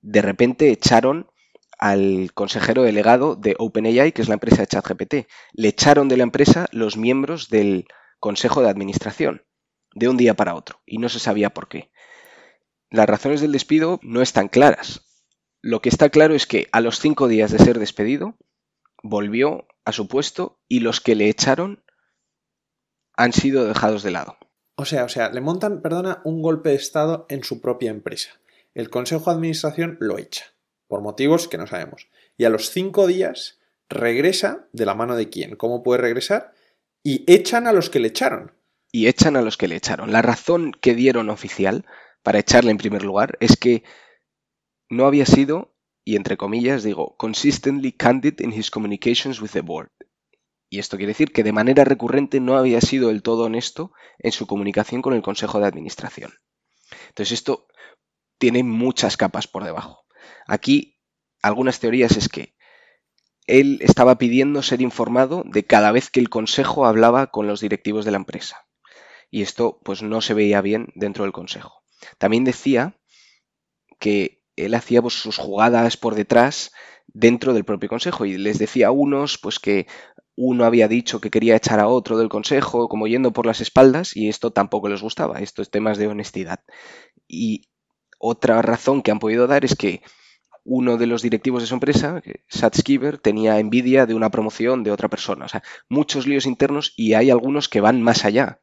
de 0.00 0.22
repente 0.22 0.70
echaron 0.70 1.28
al 1.78 2.30
consejero 2.32 2.84
delegado 2.84 3.34
de 3.34 3.56
OpenAI, 3.58 4.12
que 4.12 4.22
es 4.22 4.28
la 4.28 4.34
empresa 4.34 4.62
de 4.62 4.68
ChatGPT. 4.68 5.14
Le 5.52 5.68
echaron 5.68 6.08
de 6.08 6.16
la 6.16 6.22
empresa 6.22 6.68
los 6.70 6.96
miembros 6.96 7.48
del 7.48 7.86
consejo 8.20 8.62
de 8.62 8.68
administración, 8.68 9.42
de 9.94 10.08
un 10.08 10.16
día 10.16 10.34
para 10.34 10.54
otro, 10.54 10.80
y 10.86 10.98
no 10.98 11.08
se 11.08 11.18
sabía 11.18 11.50
por 11.50 11.68
qué. 11.68 11.90
Las 12.88 13.06
razones 13.06 13.40
del 13.40 13.52
despido 13.52 13.98
no 14.02 14.22
están 14.22 14.48
claras. 14.48 15.11
Lo 15.62 15.80
que 15.80 15.88
está 15.88 16.10
claro 16.10 16.34
es 16.34 16.46
que 16.46 16.68
a 16.72 16.80
los 16.80 16.98
cinco 16.98 17.28
días 17.28 17.52
de 17.52 17.58
ser 17.58 17.78
despedido, 17.78 18.36
volvió 19.02 19.68
a 19.84 19.92
su 19.92 20.08
puesto 20.08 20.60
y 20.68 20.80
los 20.80 21.00
que 21.00 21.14
le 21.14 21.28
echaron 21.28 21.84
han 23.16 23.32
sido 23.32 23.64
dejados 23.64 24.02
de 24.02 24.10
lado. 24.10 24.36
O 24.76 24.84
sea, 24.84 25.04
o 25.04 25.08
sea, 25.08 25.30
le 25.30 25.40
montan, 25.40 25.80
perdona, 25.80 26.20
un 26.24 26.42
golpe 26.42 26.70
de 26.70 26.74
Estado 26.76 27.26
en 27.28 27.44
su 27.44 27.60
propia 27.60 27.90
empresa. 27.90 28.30
El 28.74 28.90
Consejo 28.90 29.30
de 29.30 29.36
Administración 29.36 29.96
lo 30.00 30.18
echa 30.18 30.46
por 30.88 31.00
motivos 31.00 31.46
que 31.46 31.58
no 31.58 31.66
sabemos. 31.66 32.08
Y 32.36 32.44
a 32.44 32.50
los 32.50 32.70
cinco 32.70 33.06
días 33.06 33.60
regresa 33.88 34.66
de 34.72 34.86
la 34.86 34.94
mano 34.94 35.14
de 35.14 35.28
quién, 35.28 35.56
cómo 35.56 35.82
puede 35.82 36.00
regresar, 36.00 36.52
y 37.04 37.24
echan 37.32 37.66
a 37.66 37.72
los 37.72 37.90
que 37.90 38.00
le 38.00 38.08
echaron. 38.08 38.52
Y 38.90 39.06
echan 39.06 39.36
a 39.36 39.42
los 39.42 39.56
que 39.56 39.68
le 39.68 39.76
echaron. 39.76 40.12
La 40.12 40.22
razón 40.22 40.72
que 40.72 40.94
dieron 40.94 41.30
oficial 41.30 41.86
para 42.22 42.38
echarle 42.40 42.70
en 42.70 42.78
primer 42.78 43.04
lugar 43.04 43.36
es 43.40 43.56
que 43.56 43.84
no 44.92 45.06
había 45.06 45.24
sido, 45.24 45.74
y 46.04 46.16
entre 46.16 46.36
comillas 46.36 46.82
digo, 46.82 47.16
consistently 47.16 47.92
candid 47.92 48.40
in 48.40 48.52
his 48.52 48.70
communications 48.70 49.40
with 49.40 49.50
the 49.52 49.62
board. 49.62 49.90
Y 50.68 50.80
esto 50.80 50.98
quiere 50.98 51.12
decir 51.12 51.32
que 51.32 51.42
de 51.42 51.52
manera 51.52 51.84
recurrente 51.84 52.40
no 52.40 52.58
había 52.58 52.80
sido 52.82 53.08
del 53.08 53.22
todo 53.22 53.44
honesto 53.44 53.92
en 54.18 54.32
su 54.32 54.46
comunicación 54.46 55.00
con 55.00 55.14
el 55.14 55.22
Consejo 55.22 55.58
de 55.58 55.66
Administración. 55.66 56.32
Entonces 57.08 57.32
esto 57.32 57.66
tiene 58.36 58.62
muchas 58.64 59.16
capas 59.16 59.46
por 59.46 59.64
debajo. 59.64 60.04
Aquí, 60.46 60.98
algunas 61.40 61.80
teorías 61.80 62.18
es 62.18 62.28
que 62.28 62.54
él 63.46 63.78
estaba 63.80 64.18
pidiendo 64.18 64.62
ser 64.62 64.82
informado 64.82 65.42
de 65.46 65.64
cada 65.64 65.90
vez 65.90 66.10
que 66.10 66.20
el 66.20 66.28
consejo 66.28 66.84
hablaba 66.84 67.28
con 67.28 67.46
los 67.46 67.60
directivos 67.60 68.04
de 68.04 68.10
la 68.10 68.18
empresa. 68.18 68.66
Y 69.30 69.40
esto 69.40 69.80
pues 69.84 70.02
no 70.02 70.20
se 70.20 70.34
veía 70.34 70.60
bien 70.60 70.92
dentro 70.94 71.24
del 71.24 71.32
consejo. 71.32 71.82
También 72.18 72.44
decía 72.44 72.98
que 73.98 74.41
él 74.56 74.74
hacía 74.74 75.02
pues, 75.02 75.14
sus 75.14 75.36
jugadas 75.38 75.96
por 75.96 76.14
detrás 76.14 76.72
dentro 77.06 77.52
del 77.52 77.64
propio 77.64 77.88
consejo 77.88 78.24
y 78.24 78.38
les 78.38 78.58
decía 78.58 78.88
a 78.88 78.90
unos 78.90 79.38
pues 79.38 79.58
que 79.58 79.86
uno 80.34 80.64
había 80.64 80.88
dicho 80.88 81.20
que 81.20 81.30
quería 81.30 81.56
echar 81.56 81.80
a 81.80 81.88
otro 81.88 82.16
del 82.16 82.28
consejo 82.28 82.88
como 82.88 83.06
yendo 83.06 83.32
por 83.32 83.46
las 83.46 83.60
espaldas 83.60 84.16
y 84.16 84.28
esto 84.28 84.50
tampoco 84.50 84.88
les 84.88 85.02
gustaba, 85.02 85.40
estos 85.40 85.70
temas 85.70 85.98
de 85.98 86.06
honestidad. 86.06 86.60
Y 87.28 87.68
otra 88.18 88.62
razón 88.62 89.02
que 89.02 89.10
han 89.10 89.18
podido 89.18 89.46
dar 89.46 89.64
es 89.64 89.74
que 89.74 90.02
uno 90.64 90.96
de 90.96 91.06
los 91.06 91.22
directivos 91.22 91.62
de 91.62 91.66
su 91.66 91.74
empresa, 91.74 92.22
Sat 92.48 92.76
Skiver, 92.76 93.18
tenía 93.18 93.58
envidia 93.58 94.06
de 94.06 94.14
una 94.14 94.30
promoción 94.30 94.84
de 94.84 94.92
otra 94.92 95.08
persona. 95.08 95.46
O 95.46 95.48
sea, 95.48 95.62
muchos 95.88 96.26
líos 96.26 96.46
internos 96.46 96.94
y 96.96 97.14
hay 97.14 97.30
algunos 97.30 97.68
que 97.68 97.80
van 97.80 98.00
más 98.00 98.24
allá, 98.24 98.60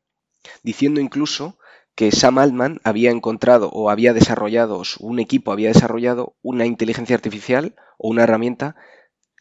diciendo 0.64 1.02
incluso 1.02 1.60
que 2.00 2.14
Sam 2.14 2.38
Altman 2.38 2.80
había 2.86 3.12
encontrado 3.12 3.70
o 3.72 3.90
había 3.90 4.14
desarrollado, 4.14 4.84
un 5.02 5.20
equipo 5.20 5.52
había 5.52 5.68
desarrollado 5.68 6.38
una 6.42 6.66
inteligencia 6.66 7.14
artificial 7.14 7.76
o 7.98 8.08
una 8.08 8.24
herramienta 8.24 8.78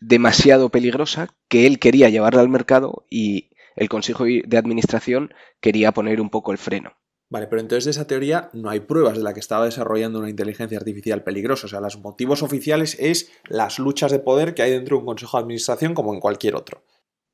demasiado 0.00 0.68
peligrosa 0.68 1.28
que 1.46 1.68
él 1.68 1.78
quería 1.78 2.08
llevarla 2.08 2.40
al 2.40 2.48
mercado 2.48 3.06
y 3.08 3.50
el 3.76 3.88
Consejo 3.88 4.24
de 4.24 4.58
Administración 4.58 5.32
quería 5.60 5.92
poner 5.92 6.20
un 6.20 6.30
poco 6.30 6.50
el 6.50 6.58
freno. 6.58 6.94
Vale, 7.30 7.46
pero 7.46 7.60
entonces 7.60 7.84
de 7.84 7.92
esa 7.92 8.08
teoría 8.08 8.50
no 8.52 8.70
hay 8.70 8.80
pruebas 8.80 9.16
de 9.16 9.22
la 9.22 9.34
que 9.34 9.40
estaba 9.40 9.66
desarrollando 9.66 10.18
una 10.18 10.28
inteligencia 10.28 10.78
artificial 10.78 11.22
peligrosa. 11.22 11.66
O 11.66 11.68
sea, 11.68 11.80
los 11.80 12.00
motivos 12.00 12.42
oficiales 12.42 12.96
es 12.98 13.30
las 13.44 13.78
luchas 13.78 14.10
de 14.10 14.18
poder 14.18 14.54
que 14.54 14.62
hay 14.62 14.72
dentro 14.72 14.96
de 14.96 15.02
un 15.02 15.06
consejo 15.06 15.36
de 15.36 15.42
administración 15.42 15.94
como 15.94 16.12
en 16.12 16.18
cualquier 16.18 16.56
otro. 16.56 16.82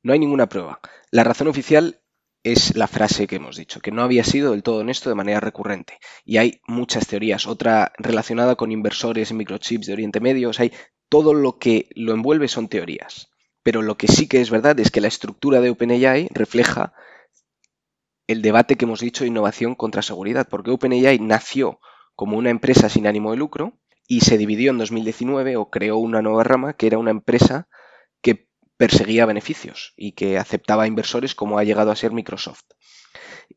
No 0.03 0.13
hay 0.13 0.19
ninguna 0.19 0.49
prueba. 0.49 0.81
La 1.09 1.23
razón 1.23 1.47
oficial 1.47 1.99
es 2.45 2.75
la 2.75 2.85
frase 2.85 3.25
que 3.25 3.37
hemos 3.37 3.57
dicho, 3.57 3.79
que 3.79 3.89
no 3.89 4.03
había 4.03 4.23
sido 4.23 4.51
del 4.51 4.61
todo 4.61 4.77
honesto 4.77 5.09
de 5.09 5.15
manera 5.15 5.39
recurrente. 5.39 5.97
Y 6.23 6.37
hay 6.37 6.61
muchas 6.67 7.07
teorías. 7.07 7.47
Otra 7.47 7.91
relacionada 7.97 8.55
con 8.55 8.71
inversores 8.71 9.31
en 9.31 9.37
microchips 9.37 9.87
de 9.87 9.93
Oriente 9.93 10.19
Medio. 10.19 10.51
O 10.51 10.53
sea, 10.53 10.63
hay, 10.63 10.71
todo 11.09 11.33
lo 11.33 11.57
que 11.57 11.89
lo 11.95 12.13
envuelve 12.13 12.47
son 12.47 12.67
teorías. 12.67 13.31
Pero 13.63 13.81
lo 13.81 13.97
que 13.97 14.07
sí 14.07 14.27
que 14.27 14.41
es 14.41 14.51
verdad 14.51 14.79
es 14.79 14.91
que 14.91 15.01
la 15.01 15.07
estructura 15.07 15.59
de 15.59 15.71
OpenAI 15.71 16.29
refleja 16.35 16.93
el 18.27 18.43
debate 18.43 18.75
que 18.75 18.85
hemos 18.85 18.99
dicho 18.99 19.23
de 19.23 19.29
innovación 19.29 19.73
contra 19.73 20.03
seguridad, 20.03 20.47
porque 20.47 20.69
OpenAI 20.69 21.17
nació 21.17 21.79
como 22.13 22.37
una 22.37 22.51
empresa 22.51 22.89
sin 22.89 23.07
ánimo 23.07 23.31
de 23.31 23.37
lucro 23.37 23.73
y 24.07 24.21
se 24.21 24.37
dividió 24.37 24.69
en 24.69 24.77
2019 24.77 25.57
o 25.57 25.71
creó 25.71 25.97
una 25.97 26.21
nueva 26.21 26.43
rama 26.43 26.73
que 26.73 26.85
era 26.85 26.99
una 26.99 27.09
empresa 27.09 27.67
perseguía 28.77 29.25
beneficios 29.25 29.93
y 29.95 30.13
que 30.13 30.37
aceptaba 30.37 30.87
inversores 30.87 31.35
como 31.35 31.59
ha 31.59 31.63
llegado 31.63 31.91
a 31.91 31.95
ser 31.95 32.11
Microsoft. 32.11 32.63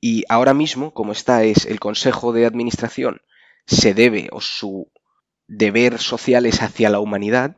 Y 0.01 0.25
ahora 0.29 0.55
mismo, 0.55 0.93
como 0.93 1.13
está 1.13 1.45
es 1.45 1.67
el 1.67 1.81
Consejo 1.81 2.33
de 2.33 2.47
Administración, 2.47 3.23
se 3.67 3.95
debe 3.95 4.29
o 4.33 4.41
su 4.41 4.91
deber 5.47 5.99
social 5.99 6.47
es 6.47 6.63
hacia 6.63 6.91
la 6.91 7.01
humanidad 7.01 7.57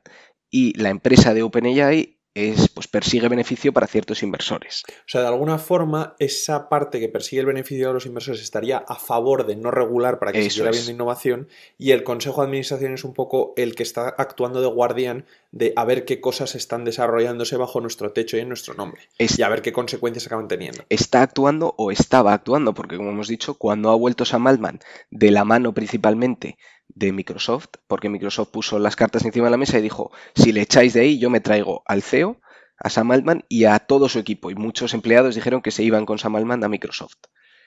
y 0.48 0.76
la 0.78 0.90
empresa 0.90 1.34
de 1.34 1.42
OpenAI 1.42 2.19
es, 2.34 2.68
pues 2.68 2.86
persigue 2.86 3.28
beneficio 3.28 3.72
para 3.72 3.86
ciertos 3.86 4.22
inversores. 4.22 4.84
O 4.88 5.08
sea, 5.08 5.22
de 5.22 5.28
alguna 5.28 5.58
forma, 5.58 6.14
esa 6.18 6.68
parte 6.68 7.00
que 7.00 7.08
persigue 7.08 7.40
el 7.40 7.46
beneficio 7.46 7.88
de 7.88 7.94
los 7.94 8.06
inversores 8.06 8.40
estaría 8.40 8.78
a 8.78 8.96
favor 8.96 9.46
de 9.46 9.56
no 9.56 9.70
regular 9.70 10.18
para 10.18 10.32
que 10.32 10.48
siguiera 10.48 10.70
habiendo 10.70 10.92
innovación 10.92 11.48
y 11.78 11.90
el 11.90 12.04
Consejo 12.04 12.40
de 12.40 12.46
Administración 12.46 12.94
es 12.94 13.04
un 13.04 13.14
poco 13.14 13.52
el 13.56 13.74
que 13.74 13.82
está 13.82 14.08
actuando 14.08 14.60
de 14.60 14.68
guardián 14.68 15.24
de 15.52 15.72
a 15.74 15.84
ver 15.84 16.04
qué 16.04 16.20
cosas 16.20 16.54
están 16.54 16.84
desarrollándose 16.84 17.56
bajo 17.56 17.80
nuestro 17.80 18.12
techo 18.12 18.36
y 18.36 18.40
en 18.40 18.48
nuestro 18.48 18.74
nombre 18.74 19.02
y 19.40 19.42
a 19.42 19.48
ver 19.48 19.62
qué 19.62 19.72
consecuencias 19.72 20.26
acaban 20.26 20.48
teniendo. 20.48 20.84
Está 20.88 21.22
actuando 21.22 21.74
o 21.76 21.90
estaba 21.90 22.32
actuando, 22.32 22.74
porque 22.74 22.96
como 22.96 23.10
hemos 23.10 23.28
dicho, 23.28 23.54
cuando 23.54 23.90
ha 23.90 23.94
vuelto 23.94 24.24
Sam 24.24 24.46
Altman 24.46 24.80
de 25.10 25.30
la 25.30 25.44
mano 25.44 25.72
principalmente 25.72 26.58
de 26.94 27.12
Microsoft, 27.12 27.68
porque 27.86 28.08
Microsoft 28.08 28.50
puso 28.50 28.78
las 28.78 28.96
cartas 28.96 29.24
encima 29.24 29.46
de 29.46 29.52
la 29.52 29.56
mesa 29.56 29.78
y 29.78 29.82
dijo, 29.82 30.10
si 30.34 30.52
le 30.52 30.62
echáis 30.62 30.94
de 30.94 31.00
ahí, 31.00 31.18
yo 31.18 31.30
me 31.30 31.40
traigo 31.40 31.82
al 31.86 32.02
CEO, 32.02 32.40
a 32.76 32.90
Sam 32.90 33.10
Altman 33.12 33.44
y 33.48 33.64
a 33.64 33.78
todo 33.78 34.08
su 34.08 34.18
equipo. 34.18 34.50
Y 34.50 34.54
muchos 34.54 34.94
empleados 34.94 35.34
dijeron 35.34 35.62
que 35.62 35.70
se 35.70 35.82
iban 35.82 36.06
con 36.06 36.18
Sam 36.18 36.36
Altman 36.36 36.64
a 36.64 36.68
Microsoft, 36.68 37.16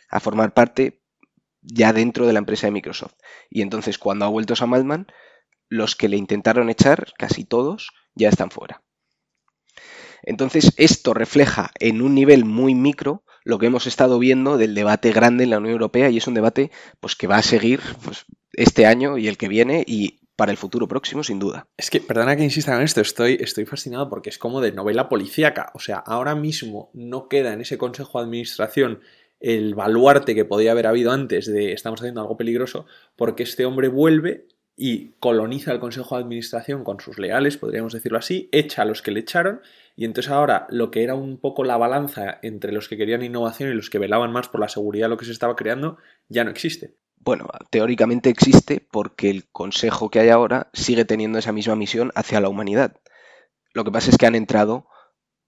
a 0.10 0.20
formar 0.20 0.54
parte 0.54 1.02
ya 1.62 1.94
dentro 1.94 2.28
de 2.28 2.34
la 2.34 2.40
empresa 2.40 2.68
de 2.68 2.72
Microsoft. 2.72 3.14
Y 3.50 3.62
entonces 3.62 3.98
cuando 3.98 4.26
ha 4.26 4.30
vuelto 4.30 4.56
Sam 4.56 4.74
Altman, 4.74 5.08
los 5.70 5.96
que 5.96 6.10
le 6.10 6.18
intentaron 6.18 6.70
echar, 6.70 7.14
casi 7.18 7.46
todos, 7.46 7.92
ya 8.16 8.30
están 8.30 8.52
fuera. 8.52 8.84
Entonces 10.24 10.74
esto 10.78 11.14
refleja 11.14 11.72
en 11.80 12.02
un 12.02 12.16
nivel 12.16 12.46
muy 12.46 12.76
micro 12.76 13.24
lo 13.44 13.60
que 13.60 13.66
hemos 13.66 13.88
estado 13.88 14.20
viendo 14.20 14.58
del 14.58 14.74
debate 14.74 15.12
grande 15.12 15.44
en 15.44 15.50
la 15.50 15.58
Unión 15.58 15.74
Europea 15.74 16.10
y 16.10 16.18
es 16.18 16.28
un 16.28 16.34
debate 16.34 16.72
pues, 17.00 17.16
que 17.16 17.28
va 17.28 17.38
a 17.38 17.44
seguir 17.44 17.82
pues, 18.04 18.26
este 18.54 18.86
año 18.86 19.18
y 19.18 19.28
el 19.28 19.38
que 19.38 19.48
viene 19.48 19.84
y 19.86 20.20
para 20.36 20.52
el 20.52 20.58
futuro 20.58 20.88
próximo, 20.88 21.24
sin 21.24 21.40
duda. 21.40 21.68
Es 21.78 21.90
que, 21.90 22.02
perdona 22.02 22.36
que 22.36 22.44
insista 22.44 22.76
en 22.76 22.82
esto, 22.82 23.02
estoy, 23.02 23.38
estoy 23.40 23.66
fascinado 23.66 24.10
porque 24.10 24.30
es 24.30 24.38
como 24.38 24.62
de 24.62 24.72
novela 24.72 25.10
policíaca. 25.10 25.72
O 25.76 25.80
sea, 25.80 25.98
ahora 25.98 26.36
mismo 26.36 26.90
no 26.94 27.30
queda 27.30 27.54
en 27.54 27.62
ese 27.62 27.78
consejo 27.78 28.18
de 28.18 28.26
administración 28.26 29.02
el 29.40 29.76
baluarte 29.76 30.36
que 30.36 30.46
podía 30.46 30.72
haber 30.72 30.88
habido 30.88 31.12
antes 31.12 31.46
de 31.52 31.74
estamos 31.74 32.00
haciendo 32.00 32.22
algo 32.22 32.38
peligroso, 32.38 32.86
porque 33.16 33.44
este 33.44 33.66
hombre 33.66 33.90
vuelve 33.90 34.48
y 34.76 35.10
coloniza 35.20 35.72
el 35.72 35.80
consejo 35.80 36.16
de 36.16 36.24
administración 36.24 36.84
con 36.84 37.00
sus 37.00 37.20
leales, 37.20 37.58
podríamos 37.58 37.94
decirlo 37.94 38.18
así, 38.18 38.50
echa 38.52 38.82
a 38.82 38.86
los 38.86 39.02
que 39.02 39.12
le 39.12 39.20
echaron 39.20 39.62
y 39.96 40.06
entonces 40.06 40.32
ahora 40.32 40.66
lo 40.70 40.90
que 40.90 41.04
era 41.04 41.14
un 41.14 41.38
poco 41.38 41.64
la 41.64 41.78
balanza 41.78 42.40
entre 42.42 42.72
los 42.72 42.88
que 42.88 42.98
querían 42.98 43.22
innovación 43.22 43.70
y 43.70 43.76
los 43.76 43.90
que 43.90 44.00
velaban 44.00 44.32
más 44.32 44.48
por 44.48 44.62
la 44.62 44.70
seguridad 44.70 45.06
de 45.06 45.10
lo 45.10 45.18
que 45.18 45.26
se 45.26 45.32
estaba 45.32 45.56
creando 45.56 45.98
ya 46.30 46.44
no 46.44 46.50
existe. 46.50 46.96
Bueno, 47.26 47.48
teóricamente 47.70 48.30
existe 48.30 48.86
porque 48.92 49.30
el 49.30 49.50
consejo 49.50 50.10
que 50.10 50.20
hay 50.20 50.28
ahora 50.28 50.70
sigue 50.74 51.06
teniendo 51.06 51.40
esa 51.40 51.54
misma 51.54 51.78
misión 51.78 52.12
hacia 52.16 52.42
la 52.42 52.50
humanidad. 52.50 52.98
Lo 53.74 53.86
que 53.86 53.92
pasa 53.92 54.12
es 54.12 54.18
que 54.18 54.26
han 54.26 54.36
entrado 54.36 54.88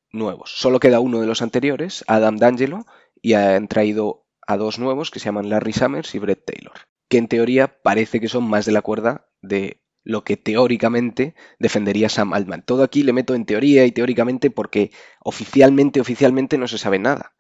nuevos. 0.10 0.54
Solo 0.56 0.80
queda 0.80 1.02
uno 1.02 1.20
de 1.20 1.28
los 1.28 1.42
anteriores, 1.42 2.06
Adam 2.08 2.38
D'Angelo, 2.38 2.86
y 3.22 3.34
han 3.34 3.68
traído 3.68 4.26
a 4.48 4.56
dos 4.56 4.80
nuevos 4.80 5.12
que 5.12 5.20
se 5.20 5.26
llaman 5.26 5.50
Larry 5.50 5.74
Summers 5.74 6.16
y 6.16 6.20
Brett 6.20 6.46
Taylor, 6.46 6.80
que 7.10 7.18
en 7.18 7.28
teoría 7.28 7.82
parece 7.82 8.22
que 8.22 8.30
son 8.30 8.46
más 8.46 8.66
de 8.66 8.72
la 8.72 8.82
cuerda 8.82 9.28
de 9.42 9.82
lo 10.06 10.24
que 10.24 10.38
teóricamente 10.38 11.36
defendería 11.60 12.08
Sam 12.08 12.32
Altman. 12.32 12.64
Todo 12.64 12.84
aquí 12.84 13.04
le 13.04 13.12
meto 13.12 13.36
en 13.36 13.46
teoría 13.46 13.86
y 13.86 13.92
teóricamente 13.92 14.50
porque 14.50 14.92
oficialmente, 15.20 16.00
oficialmente 16.00 16.58
no 16.58 16.70
se 16.70 16.78
sabe 16.78 17.00
nada. 17.00 17.34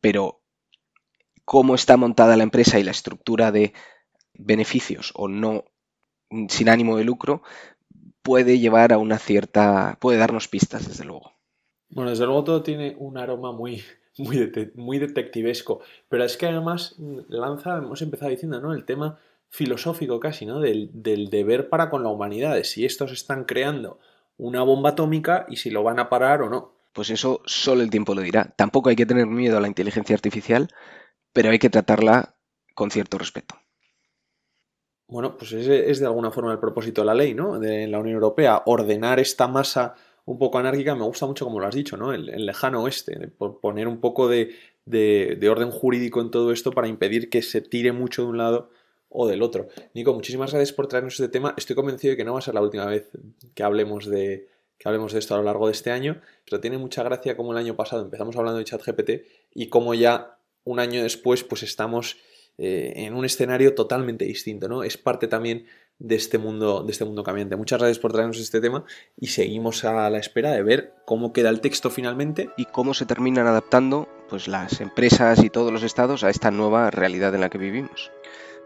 Pero 0.00 0.41
cómo 1.44 1.74
está 1.74 1.96
montada 1.96 2.36
la 2.36 2.42
empresa 2.42 2.78
y 2.78 2.84
la 2.84 2.90
estructura 2.90 3.52
de 3.52 3.72
beneficios 4.34 5.12
o 5.14 5.28
no 5.28 5.64
sin 6.48 6.68
ánimo 6.68 6.96
de 6.96 7.04
lucro 7.04 7.42
puede 8.22 8.58
llevar 8.58 8.92
a 8.92 8.98
una 8.98 9.18
cierta, 9.18 9.98
puede 10.00 10.18
darnos 10.18 10.48
pistas, 10.48 10.88
desde 10.88 11.04
luego. 11.04 11.32
Bueno, 11.90 12.10
desde 12.10 12.24
luego 12.24 12.44
todo 12.44 12.62
tiene 12.62 12.96
un 12.98 13.18
aroma 13.18 13.52
muy, 13.52 13.82
muy, 14.18 14.50
muy 14.76 14.98
detectivesco, 14.98 15.80
pero 16.08 16.24
es 16.24 16.36
que 16.36 16.46
además 16.46 16.96
lanza, 17.28 17.78
hemos 17.78 18.00
empezado 18.02 18.30
diciendo, 18.30 18.60
¿no? 18.60 18.72
El 18.72 18.84
tema 18.84 19.18
filosófico 19.48 20.18
casi, 20.20 20.46
¿no? 20.46 20.60
Del, 20.60 20.90
del 20.92 21.28
deber 21.28 21.68
para 21.68 21.90
con 21.90 22.02
la 22.02 22.08
humanidad, 22.08 22.54
de 22.54 22.64
si 22.64 22.84
estos 22.84 23.12
están 23.12 23.44
creando 23.44 23.98
una 24.38 24.62
bomba 24.62 24.90
atómica 24.90 25.46
y 25.48 25.56
si 25.56 25.70
lo 25.70 25.82
van 25.82 25.98
a 25.98 26.08
parar 26.08 26.42
o 26.42 26.48
no. 26.48 26.72
Pues 26.92 27.10
eso 27.10 27.42
solo 27.44 27.82
el 27.82 27.90
tiempo 27.90 28.14
lo 28.14 28.22
dirá. 28.22 28.52
Tampoco 28.56 28.88
hay 28.88 28.96
que 28.96 29.06
tener 29.06 29.26
miedo 29.26 29.58
a 29.58 29.60
la 29.60 29.68
inteligencia 29.68 30.14
artificial, 30.14 30.68
pero 31.32 31.50
hay 31.50 31.58
que 31.58 31.70
tratarla 31.70 32.34
con 32.74 32.90
cierto 32.90 33.18
respeto. 33.18 33.56
Bueno, 35.08 35.36
pues 35.36 35.52
ese 35.52 35.90
es 35.90 36.00
de 36.00 36.06
alguna 36.06 36.30
forma 36.30 36.52
el 36.52 36.58
propósito 36.58 37.02
de 37.02 37.06
la 37.06 37.14
ley, 37.14 37.34
¿no? 37.34 37.58
De 37.58 37.86
la 37.86 37.98
Unión 37.98 38.14
Europea, 38.14 38.62
ordenar 38.64 39.20
esta 39.20 39.46
masa 39.46 39.94
un 40.24 40.38
poco 40.38 40.58
anárquica, 40.58 40.94
me 40.94 41.04
gusta 41.04 41.26
mucho 41.26 41.44
como 41.44 41.60
lo 41.60 41.66
has 41.66 41.74
dicho, 41.74 41.96
¿no? 41.96 42.12
El, 42.12 42.46
lejano 42.46 42.82
oeste, 42.82 43.28
poner 43.60 43.88
un 43.88 44.00
poco 44.00 44.28
de, 44.28 44.54
de, 44.86 45.48
orden 45.50 45.70
jurídico 45.70 46.20
en 46.20 46.30
todo 46.30 46.52
esto 46.52 46.70
para 46.70 46.88
impedir 46.88 47.28
que 47.28 47.42
se 47.42 47.60
tire 47.60 47.92
mucho 47.92 48.22
de 48.22 48.28
un 48.28 48.38
lado 48.38 48.70
o 49.08 49.26
del 49.26 49.42
otro. 49.42 49.68
Nico, 49.94 50.14
muchísimas 50.14 50.52
gracias 50.52 50.72
por 50.72 50.86
traernos 50.86 51.14
este 51.14 51.28
tema. 51.28 51.54
Estoy 51.58 51.76
convencido 51.76 52.12
de 52.12 52.16
que 52.16 52.24
no 52.24 52.32
va 52.32 52.38
a 52.38 52.42
ser 52.42 52.54
la 52.54 52.62
última 52.62 52.86
vez 52.86 53.10
que 53.54 53.62
hablemos 53.62 54.06
de, 54.06 54.48
que 54.78 54.88
hablemos 54.88 55.12
de 55.12 55.18
esto 55.18 55.34
a 55.34 55.38
lo 55.38 55.44
largo 55.44 55.66
de 55.66 55.72
este 55.72 55.90
año, 55.90 56.20
pero 56.48 56.60
tiene 56.60 56.78
mucha 56.78 57.02
gracia 57.02 57.36
como 57.36 57.52
el 57.52 57.58
año 57.58 57.76
pasado 57.76 58.02
empezamos 58.02 58.36
hablando 58.36 58.58
de 58.58 58.64
ChatGPT 58.64 59.10
y 59.54 59.68
como 59.68 59.92
ya 59.94 60.38
un 60.64 60.80
año 60.80 61.02
después 61.02 61.44
pues 61.44 61.62
estamos 61.62 62.16
eh, 62.58 62.92
en 62.96 63.14
un 63.14 63.24
escenario 63.24 63.74
totalmente 63.74 64.24
distinto, 64.24 64.68
¿no? 64.68 64.82
Es 64.82 64.98
parte 64.98 65.26
también 65.26 65.66
de 65.98 66.16
este 66.16 66.38
mundo, 66.38 66.82
de 66.82 66.92
este 66.92 67.04
mundo 67.04 67.22
cambiante. 67.22 67.56
Muchas 67.56 67.78
gracias 67.78 67.98
por 67.98 68.12
traernos 68.12 68.38
este 68.38 68.60
tema 68.60 68.84
y 69.16 69.28
seguimos 69.28 69.84
a 69.84 70.10
la 70.10 70.18
espera 70.18 70.50
de 70.50 70.62
ver 70.62 70.94
cómo 71.06 71.32
queda 71.32 71.48
el 71.48 71.60
texto 71.60 71.90
finalmente 71.90 72.50
y 72.56 72.66
cómo 72.66 72.92
se 72.92 73.06
terminan 73.06 73.46
adaptando 73.46 74.08
pues 74.28 74.48
las 74.48 74.80
empresas 74.80 75.42
y 75.44 75.50
todos 75.50 75.72
los 75.72 75.82
estados 75.82 76.24
a 76.24 76.30
esta 76.30 76.50
nueva 76.50 76.90
realidad 76.90 77.34
en 77.34 77.40
la 77.40 77.50
que 77.50 77.58
vivimos. 77.58 78.10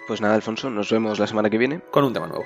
Pues 0.07 0.21
nada, 0.21 0.35
Alfonso, 0.35 0.71
nos 0.71 0.91
vemos 0.91 1.19
la 1.19 1.27
semana 1.27 1.51
que 1.51 1.59
viene 1.59 1.81
con 1.91 2.05
un 2.05 2.13
tema 2.13 2.27
nuevo. 2.27 2.45